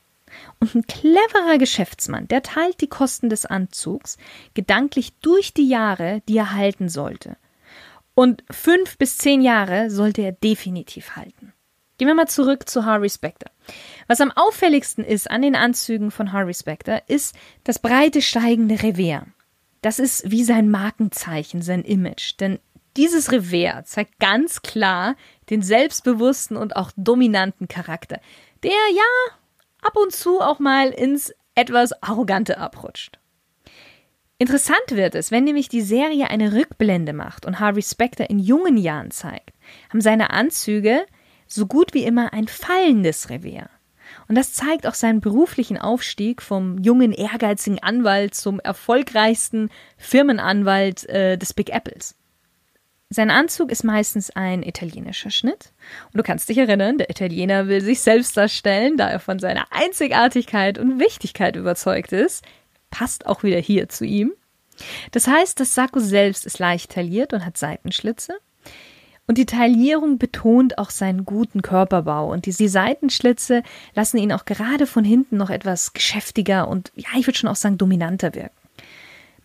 Und 0.61 0.75
ein 0.75 0.87
cleverer 0.87 1.59
Geschäftsmann, 1.59 2.29
der 2.29 2.43
teilt 2.43 2.81
die 2.81 2.89
Kosten 2.89 3.31
des 3.31 3.47
Anzugs 3.47 4.19
gedanklich 4.55 5.15
durch 5.21 5.55
die 5.55 5.69
Jahre, 5.69 6.23
die 6.29 6.37
er 6.37 6.53
halten 6.53 6.89
sollte 6.89 7.37
und 8.17 8.43
fünf 8.51 8.97
bis 8.97 9.19
zehn 9.19 9.43
Jahre 9.43 9.91
sollte 9.91 10.23
er 10.23 10.33
definitiv 10.33 11.15
halten. 11.17 11.53
Gehen 11.99 12.09
wir 12.09 12.15
mal 12.15 12.27
zurück 12.27 12.69
zu 12.69 12.85
Harvey 12.85 13.11
Specter. 13.11 13.51
Was 14.07 14.21
am 14.21 14.33
auffälligsten 14.33 15.05
ist 15.05 15.31
an 15.31 15.43
den 15.43 15.55
Anzügen 15.55 16.11
von 16.11 16.33
Harvey 16.33 16.55
Specter, 16.55 17.09
ist 17.09 17.37
das 17.65 17.79
breite 17.79 18.23
steigende 18.23 18.83
Revers. 18.83 19.27
Das 19.83 19.99
ist 19.99 20.31
wie 20.31 20.45
sein 20.45 20.71
Markenzeichen, 20.71 21.62
sein 21.62 21.85
Image. 21.85 22.41
Denn 22.41 22.59
dieses 22.97 23.31
Revers 23.33 23.91
zeigt 23.91 24.19
ganz 24.19 24.63
klar 24.63 25.17
den 25.51 25.63
selbstbewussten 25.63 26.57
und 26.57 26.77
auch 26.77 26.91
dominanten 26.97 27.69
Charakter, 27.69 28.21
der 28.63 28.73
ja 28.73 29.35
ab 29.83 29.97
und 29.97 30.13
zu 30.13 30.41
auch 30.41 30.59
mal 30.59 30.89
ins 30.91 31.33
etwas 31.55 32.03
Arrogante 32.03 32.59
abrutscht. 32.59 33.19
Interessant 34.39 34.91
wird 34.91 35.15
es, 35.15 35.31
wenn 35.31 35.45
nämlich 35.45 35.69
die 35.69 35.81
Serie 35.81 36.29
eine 36.29 36.53
Rückblende 36.53 37.15
macht 37.15 37.47
und 37.47 37.59
Harvey 37.59 37.83
Specter 37.83 38.29
in 38.29 38.39
jungen 38.39 38.77
Jahren 38.77 39.11
zeigt, 39.11 39.55
haben 39.89 40.03
seine 40.03 40.31
Anzüge 40.31 41.07
so 41.47 41.67
gut 41.67 41.95
wie 41.95 42.05
immer 42.05 42.35
ein 42.35 42.49
fallendes 42.49 43.31
Revier. 43.31 43.71
Und 44.29 44.37
das 44.37 44.53
zeigt 44.53 44.87
auch 44.87 44.95
seinen 44.95 45.21
beruflichen 45.21 45.79
Aufstieg 45.79 46.43
vom 46.43 46.79
jungen, 46.79 47.13
ehrgeizigen 47.13 47.83
Anwalt 47.83 48.35
zum 48.35 48.61
erfolgreichsten 48.61 49.71
Firmenanwalt 49.97 51.09
äh, 51.09 51.39
des 51.39 51.55
Big 51.55 51.71
Apples. 51.71 52.15
Sein 53.09 53.31
Anzug 53.31 53.71
ist 53.71 53.85
meistens 53.85 54.31
ein 54.31 54.62
italienischer 54.62 55.31
Schnitt. 55.31 55.73
Und 56.12 56.19
du 56.19 56.23
kannst 56.23 56.49
dich 56.49 56.59
erinnern, 56.59 56.99
der 56.99 57.09
Italiener 57.09 57.69
will 57.69 57.81
sich 57.81 58.01
selbst 58.01 58.37
darstellen, 58.37 58.97
da 58.97 59.09
er 59.09 59.21
von 59.21 59.38
seiner 59.38 59.66
Einzigartigkeit 59.71 60.79
und 60.79 60.99
Wichtigkeit 60.99 61.55
überzeugt 61.57 62.12
ist 62.12 62.45
passt 62.90 63.27
auch 63.27 63.42
wieder 63.42 63.59
hier 63.59 63.88
zu 63.88 64.05
ihm. 64.05 64.33
Das 65.11 65.27
heißt, 65.27 65.59
das 65.61 65.75
Sakko 65.75 66.01
selbst 66.01 66.47
ist 66.47 66.59
leicht 66.59 66.92
tailliert 66.92 67.33
und 67.33 67.45
hat 67.45 67.57
Seitenschlitze. 67.57 68.35
Und 69.27 69.38
die 69.38 69.47
Taillierung 69.47 70.19
betont 70.19 70.79
auch 70.79 70.90
seinen 70.90 71.25
guten 71.25 71.61
Körperbau. 71.61 72.31
Und 72.31 72.47
die, 72.47 72.69
Seitenschlitze 72.69 73.62
lassen 73.95 74.19
ihn 74.19 74.33
auch 74.33 74.45
gerade 74.45 74.87
von 74.87 75.05
hinten 75.05 75.37
noch 75.37 75.51
etwas 75.51 75.92
geschäftiger 75.92 76.69
und, 76.69 76.92
ja, 76.95 77.09
ich 77.19 77.27
würde 77.27 77.38
schon 77.38 77.51
auch 77.51 77.57
sagen, 77.57 77.79
dominanter 77.79 78.35
wirken. 78.35 78.66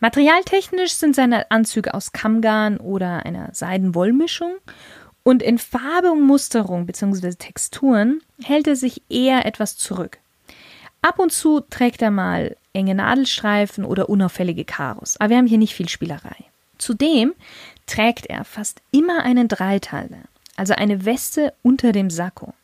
Materialtechnisch 0.02 0.94
sind 0.94 1.14
seine 1.14 1.48
Anzüge 1.52 1.94
aus 1.94 2.10
Kammgarn 2.10 2.78
oder 2.78 3.24
einer 3.24 3.50
Seidenwollmischung. 3.52 4.56
Und 5.22 5.44
in 5.44 5.58
Farbe 5.58 6.10
und 6.10 6.22
Musterung 6.22 6.86
bzw. 6.86 7.34
Texturen 7.34 8.20
hält 8.42 8.66
er 8.66 8.74
sich 8.74 9.02
eher 9.08 9.46
etwas 9.46 9.76
zurück. 9.76 10.18
Ab 11.02 11.20
und 11.20 11.30
zu 11.30 11.60
trägt 11.60 12.02
er 12.02 12.10
mal 12.10 12.56
enge 12.72 12.96
Nadelstreifen 12.96 13.84
oder 13.84 14.08
unauffällige 14.08 14.64
Karos. 14.64 15.18
Aber 15.20 15.30
wir 15.30 15.36
haben 15.36 15.46
hier 15.46 15.58
nicht 15.58 15.76
viel 15.76 15.88
Spielerei. 15.88 16.34
Zudem 16.78 17.32
trägt 17.86 18.26
er 18.26 18.44
fast 18.44 18.82
immer 18.90 19.22
einen 19.22 19.46
Dreiteiler, 19.46 20.24
also 20.56 20.74
eine 20.74 21.04
Weste 21.04 21.54
unter 21.62 21.92
dem 21.92 22.10
Sakko. 22.10 22.54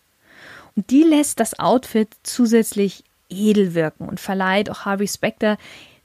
Und 0.74 0.90
die 0.90 1.05
lässt 1.05 1.38
das 1.38 1.57
Outfit 1.61 2.09
zusätzlich 2.24 3.05
edel 3.29 3.74
wirken 3.74 4.09
und 4.09 4.18
verleiht 4.18 4.70
auch 4.70 4.87
Harvey 4.87 5.07
Specter 5.07 5.57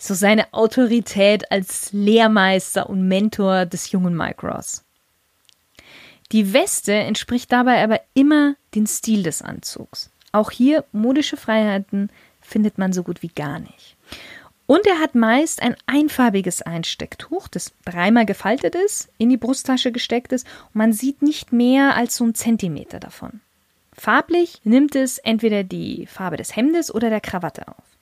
so 0.03 0.13
seine 0.13 0.53
Autorität 0.53 1.49
als 1.49 1.93
Lehrmeister 1.93 2.89
und 2.89 3.07
Mentor 3.07 3.65
des 3.65 3.91
jungen 3.91 4.15
Mike 4.17 4.45
Ross. 4.45 4.83
Die 6.33 6.51
Weste 6.51 6.93
entspricht 6.93 7.51
dabei 7.51 7.81
aber 7.83 8.01
immer 8.13 8.55
den 8.75 8.85
Stil 8.85 9.23
des 9.23 9.41
Anzugs. 9.41 10.09
Auch 10.33 10.51
hier 10.51 10.83
modische 10.91 11.37
Freiheiten 11.37 12.09
findet 12.41 12.77
man 12.77 12.91
so 12.91 13.03
gut 13.03 13.21
wie 13.21 13.29
gar 13.29 13.59
nicht. 13.59 13.95
Und 14.65 14.85
er 14.87 14.99
hat 14.99 15.15
meist 15.15 15.61
ein 15.61 15.75
einfarbiges 15.85 16.61
Einstecktuch, 16.61 17.47
das 17.47 17.71
dreimal 17.85 18.25
gefaltet 18.25 18.75
ist, 18.75 19.09
in 19.17 19.29
die 19.29 19.37
Brusttasche 19.37 19.91
gesteckt 19.91 20.33
ist 20.33 20.45
und 20.67 20.75
man 20.75 20.91
sieht 20.91 21.21
nicht 21.21 21.53
mehr 21.53 21.95
als 21.95 22.17
so 22.17 22.25
einen 22.25 22.35
Zentimeter 22.35 22.99
davon. 22.99 23.41
Farblich 23.93 24.59
nimmt 24.63 24.95
es 24.95 25.17
entweder 25.19 25.63
die 25.63 26.07
Farbe 26.07 26.37
des 26.37 26.55
Hemdes 26.55 26.93
oder 26.93 27.09
der 27.09 27.21
Krawatte 27.21 27.67
auf. 27.67 27.92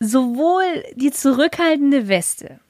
Sowohl 0.00 0.84
die 0.94 1.10
zurückhaltende 1.10 2.08
Weste 2.08 2.60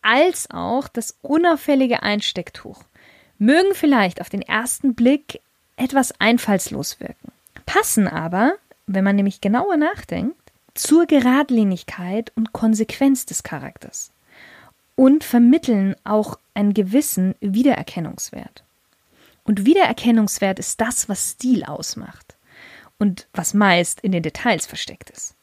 als 0.00 0.48
auch 0.50 0.88
das 0.88 1.18
unauffällige 1.22 2.02
Einstecktuch 2.02 2.82
mögen 3.38 3.74
vielleicht 3.74 4.20
auf 4.20 4.30
den 4.30 4.42
ersten 4.42 4.94
Blick 4.94 5.40
etwas 5.76 6.18
einfallslos 6.20 6.98
wirken, 7.00 7.32
passen 7.66 8.08
aber, 8.08 8.54
wenn 8.86 9.04
man 9.04 9.16
nämlich 9.16 9.40
genauer 9.40 9.76
nachdenkt, 9.76 10.36
zur 10.74 11.06
Geradlinigkeit 11.06 12.32
und 12.36 12.52
Konsequenz 12.52 13.26
des 13.26 13.42
Charakters 13.42 14.10
und 14.96 15.24
vermitteln 15.24 15.94
auch 16.04 16.38
einen 16.54 16.74
gewissen 16.74 17.34
Wiedererkennungswert. 17.40 18.64
Und 19.44 19.64
Wiedererkennungswert 19.64 20.58
ist 20.58 20.80
das, 20.80 21.08
was 21.08 21.30
Stil 21.30 21.64
ausmacht 21.64 22.36
und 22.98 23.28
was 23.32 23.54
meist 23.54 24.00
in 24.00 24.12
den 24.12 24.22
Details 24.22 24.66
versteckt 24.66 25.10
ist. 25.10 25.34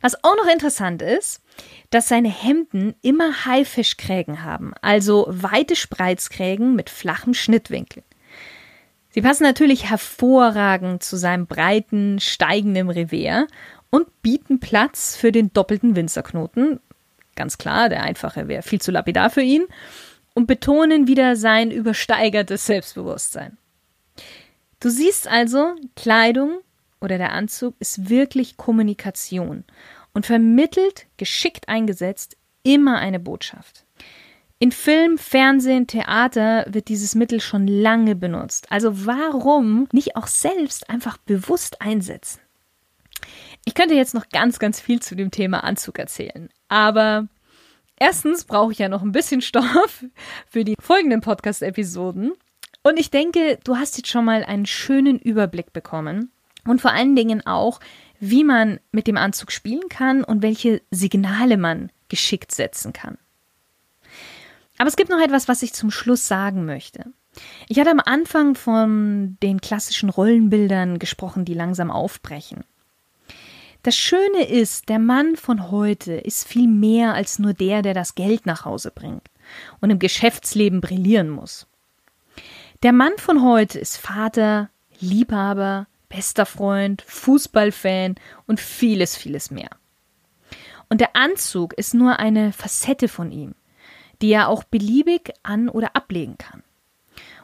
Was 0.00 0.22
auch 0.24 0.36
noch 0.36 0.52
interessant 0.52 1.02
ist, 1.02 1.42
dass 1.90 2.08
seine 2.08 2.28
Hemden 2.28 2.94
immer 3.02 3.44
Haifischkrägen 3.44 4.44
haben, 4.44 4.72
also 4.82 5.26
weite 5.28 5.76
Spreizkrägen 5.76 6.74
mit 6.74 6.90
flachem 6.90 7.34
Schnittwinkel. 7.34 8.02
Sie 9.10 9.22
passen 9.22 9.42
natürlich 9.42 9.88
hervorragend 9.88 11.02
zu 11.02 11.16
seinem 11.16 11.46
breiten, 11.46 12.20
steigenden 12.20 12.90
Revers 12.90 13.46
und 13.90 14.22
bieten 14.22 14.60
Platz 14.60 15.16
für 15.16 15.32
den 15.32 15.52
doppelten 15.52 15.96
Winzerknoten. 15.96 16.80
Ganz 17.34 17.58
klar, 17.58 17.88
der 17.88 18.02
einfache 18.02 18.48
wäre 18.48 18.62
viel 18.62 18.80
zu 18.80 18.90
lapidar 18.90 19.30
für 19.30 19.42
ihn. 19.42 19.64
Und 20.34 20.46
betonen 20.46 21.08
wieder 21.08 21.34
sein 21.34 21.72
übersteigertes 21.72 22.66
Selbstbewusstsein. 22.66 23.56
Du 24.78 24.88
siehst 24.88 25.26
also, 25.26 25.74
Kleidung 25.96 26.60
oder 27.00 27.18
der 27.18 27.32
Anzug 27.32 27.74
ist 27.78 28.08
wirklich 28.08 28.56
Kommunikation 28.56 29.64
und 30.12 30.26
vermittelt, 30.26 31.06
geschickt 31.16 31.68
eingesetzt, 31.68 32.36
immer 32.62 32.98
eine 32.98 33.20
Botschaft. 33.20 33.84
In 34.60 34.72
Film, 34.72 35.18
Fernsehen, 35.18 35.86
Theater 35.86 36.66
wird 36.68 36.88
dieses 36.88 37.14
Mittel 37.14 37.40
schon 37.40 37.68
lange 37.68 38.16
benutzt. 38.16 38.66
Also 38.72 39.06
warum 39.06 39.88
nicht 39.92 40.16
auch 40.16 40.26
selbst 40.26 40.90
einfach 40.90 41.16
bewusst 41.18 41.80
einsetzen? 41.80 42.40
Ich 43.64 43.74
könnte 43.74 43.94
jetzt 43.94 44.14
noch 44.14 44.28
ganz, 44.30 44.58
ganz 44.58 44.80
viel 44.80 45.00
zu 45.00 45.14
dem 45.14 45.30
Thema 45.30 45.62
Anzug 45.62 45.98
erzählen, 45.98 46.48
aber 46.68 47.28
erstens 47.96 48.44
brauche 48.44 48.72
ich 48.72 48.78
ja 48.78 48.88
noch 48.88 49.02
ein 49.02 49.12
bisschen 49.12 49.42
Stoff 49.42 50.04
für 50.48 50.64
die 50.64 50.76
folgenden 50.80 51.20
Podcast-Episoden. 51.20 52.32
Und 52.82 52.98
ich 52.98 53.10
denke, 53.10 53.58
du 53.62 53.76
hast 53.76 53.96
jetzt 53.96 54.08
schon 54.08 54.24
mal 54.24 54.42
einen 54.44 54.66
schönen 54.66 55.18
Überblick 55.18 55.72
bekommen 55.72 56.32
und 56.70 56.80
vor 56.80 56.92
allen 56.92 57.16
Dingen 57.16 57.46
auch, 57.46 57.80
wie 58.20 58.44
man 58.44 58.80
mit 58.90 59.06
dem 59.06 59.16
Anzug 59.16 59.52
spielen 59.52 59.88
kann 59.88 60.24
und 60.24 60.42
welche 60.42 60.82
Signale 60.90 61.56
man 61.56 61.90
geschickt 62.08 62.52
setzen 62.52 62.92
kann. 62.92 63.18
Aber 64.78 64.88
es 64.88 64.96
gibt 64.96 65.10
noch 65.10 65.20
etwas, 65.20 65.48
was 65.48 65.62
ich 65.62 65.72
zum 65.72 65.90
Schluss 65.90 66.28
sagen 66.28 66.64
möchte. 66.64 67.04
Ich 67.68 67.78
hatte 67.78 67.90
am 67.90 68.00
Anfang 68.04 68.54
von 68.54 69.36
den 69.42 69.60
klassischen 69.60 70.08
Rollenbildern 70.08 70.98
gesprochen, 70.98 71.44
die 71.44 71.54
langsam 71.54 71.90
aufbrechen. 71.90 72.64
Das 73.82 73.96
Schöne 73.96 74.46
ist, 74.48 74.88
der 74.88 74.98
Mann 74.98 75.36
von 75.36 75.70
heute 75.70 76.14
ist 76.14 76.46
viel 76.46 76.66
mehr 76.66 77.14
als 77.14 77.38
nur 77.38 77.54
der, 77.54 77.82
der 77.82 77.94
das 77.94 78.14
Geld 78.16 78.44
nach 78.44 78.64
Hause 78.64 78.90
bringt 78.90 79.28
und 79.80 79.90
im 79.90 79.98
Geschäftsleben 79.98 80.80
brillieren 80.80 81.30
muss. 81.30 81.66
Der 82.82 82.92
Mann 82.92 83.12
von 83.18 83.42
heute 83.42 83.78
ist 83.78 83.96
Vater, 83.96 84.68
Liebhaber, 85.00 85.86
bester 86.08 86.46
Freund, 86.46 87.02
Fußballfan 87.06 88.16
und 88.46 88.60
vieles, 88.60 89.16
vieles 89.16 89.50
mehr. 89.50 89.70
Und 90.88 91.00
der 91.00 91.16
Anzug 91.16 91.74
ist 91.74 91.94
nur 91.94 92.18
eine 92.18 92.52
Facette 92.52 93.08
von 93.08 93.30
ihm, 93.30 93.54
die 94.22 94.30
er 94.30 94.48
auch 94.48 94.64
beliebig 94.64 95.32
an- 95.42 95.68
oder 95.68 95.94
ablegen 95.94 96.38
kann. 96.38 96.62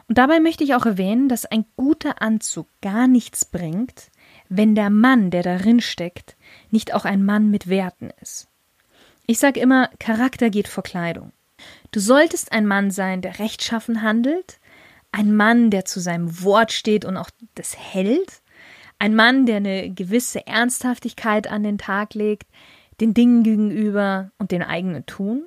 Und 0.07 0.17
dabei 0.17 0.39
möchte 0.39 0.63
ich 0.63 0.75
auch 0.75 0.85
erwähnen, 0.85 1.29
dass 1.29 1.45
ein 1.45 1.65
guter 1.75 2.21
Anzug 2.21 2.67
gar 2.81 3.07
nichts 3.07 3.45
bringt, 3.45 4.11
wenn 4.49 4.75
der 4.75 4.89
Mann, 4.89 5.31
der 5.31 5.41
darin 5.41 5.81
steckt, 5.81 6.35
nicht 6.69 6.93
auch 6.93 7.05
ein 7.05 7.23
Mann 7.23 7.49
mit 7.49 7.67
Werten 7.67 8.11
ist. 8.21 8.47
Ich 9.25 9.39
sage 9.39 9.59
immer, 9.59 9.89
Charakter 9.99 10.51
geht 10.51 10.67
vor 10.67 10.83
Kleidung. 10.83 11.31
Du 11.91 11.99
solltest 11.99 12.51
ein 12.51 12.67
Mann 12.67 12.91
sein, 12.91 13.21
der 13.21 13.39
rechtschaffen 13.39 14.03
handelt, 14.03 14.59
ein 15.11 15.35
Mann, 15.35 15.71
der 15.71 15.85
zu 15.85 15.99
seinem 15.99 16.43
Wort 16.43 16.71
steht 16.71 17.05
und 17.05 17.17
auch 17.17 17.29
das 17.55 17.75
hält, 17.77 18.41
ein 19.05 19.15
Mann, 19.15 19.45
der 19.45 19.57
eine 19.57 19.89
gewisse 19.91 20.45
Ernsthaftigkeit 20.47 21.47
an 21.47 21.63
den 21.63 21.77
Tag 21.77 22.13
legt, 22.13 22.47
den 22.99 23.13
Dingen 23.13 23.43
gegenüber 23.43 24.31
und 24.37 24.51
den 24.51 24.63
eigenen 24.63 25.05
Tun. 25.05 25.45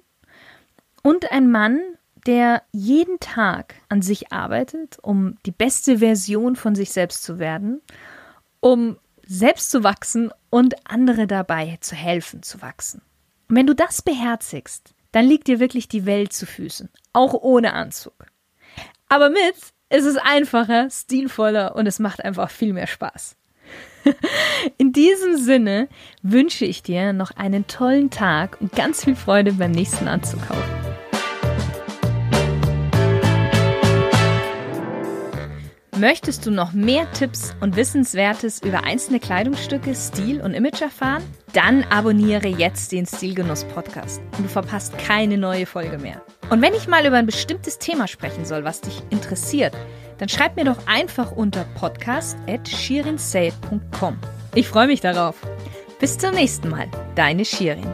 Und 1.03 1.31
ein 1.33 1.51
Mann, 1.51 1.81
der 2.27 2.62
jeden 2.73 3.21
Tag 3.21 3.75
an 3.88 4.03
sich 4.03 4.33
arbeitet, 4.33 4.99
um 5.03 5.37
die 5.47 5.51
beste 5.51 5.99
Version 5.99 6.57
von 6.57 6.75
sich 6.75 6.90
selbst 6.90 7.23
zu 7.23 7.38
werden 7.38 7.81
um 8.61 8.99
selbst 9.27 9.71
zu 9.71 9.85
wachsen 9.85 10.33
und 10.51 10.75
andere 10.90 11.27
dabei 11.27 11.79
zu 11.81 11.94
helfen 11.94 12.42
zu 12.42 12.62
wachsen. 12.62 13.03
Und 13.49 13.57
wenn 13.57 13.66
du 13.66 13.75
das 13.75 14.03
beherzigst, 14.03 14.94
dann 15.12 15.25
liegt 15.25 15.49
dir 15.49 15.61
wirklich 15.61 15.88
die 15.88 16.07
Welt 16.07 16.33
zu 16.33 16.47
Füßen, 16.47 16.88
auch 17.12 17.35
ohne 17.35 17.73
Anzug. 17.73 18.27
Aber 19.09 19.31
mit 19.31 19.55
ist 19.90 20.05
es 20.05 20.16
einfacher, 20.16 20.90
stilvoller 20.90 21.75
und 21.77 21.87
es 21.87 21.99
macht 21.99 22.25
einfach 22.25 22.51
viel 22.51 22.73
mehr 22.73 22.87
Spaß. 22.87 23.37
In 24.79 24.92
diesem 24.92 25.37
Sinne 25.37 25.88
wünsche 26.23 26.64
ich 26.64 26.83
dir 26.83 27.12
noch 27.12 27.31
einen 27.33 27.66
tollen 27.66 28.11
Tag 28.11 28.61
und 28.61 28.73
ganz 28.73 29.05
viel 29.05 29.16
Freude 29.16 29.53
beim 29.53 29.73
nächsten 29.73 30.09
Anzugkauf. 30.09 30.62
Möchtest 35.99 36.47
du 36.47 36.53
noch 36.53 36.73
mehr 36.75 37.11
Tipps 37.11 37.57
und 37.61 37.75
Wissenswertes 37.75 38.62
über 38.62 38.85
einzelne 38.85 39.18
Kleidungsstücke, 39.18 39.97
Stil 39.97 40.40
und 40.40 40.55
Image 40.55 40.81
erfahren? 40.81 41.25
Dann 41.53 41.83
abonniere 41.90 42.47
jetzt 42.47 42.92
den 42.92 43.05
Stilgenuss 43.05 43.64
Podcast 43.64 44.21
und 44.37 44.44
du 44.44 44.49
verpasst 44.49 44.97
keine 44.97 45.37
neue 45.37 45.66
Folge 45.66 45.99
mehr. 45.99 46.23
Und 46.51 46.62
wenn 46.62 46.75
ich 46.75 46.87
mal 46.87 47.05
über 47.05 47.16
ein 47.16 47.27
bestimmtes 47.27 47.81
Thema 47.81 48.07
sprechen 48.07 48.44
soll, 48.44 48.62
was 48.62 48.81
dich 48.81 49.03
interessiert, 49.11 49.75
dann 50.18 50.28
schreib 50.28 50.57
mir 50.57 50.64
doch 50.64 50.87
einfach 50.87 51.33
unter 51.33 51.64
podcast.shirinsay.com. 51.74 54.18
Ich 54.54 54.68
freue 54.68 54.87
mich 54.87 55.00
darauf. 55.00 55.35
Bis 56.00 56.18
zum 56.18 56.35
nächsten 56.35 56.68
Mal, 56.68 56.88
deine 57.14 57.44
Shirin. 57.44 57.92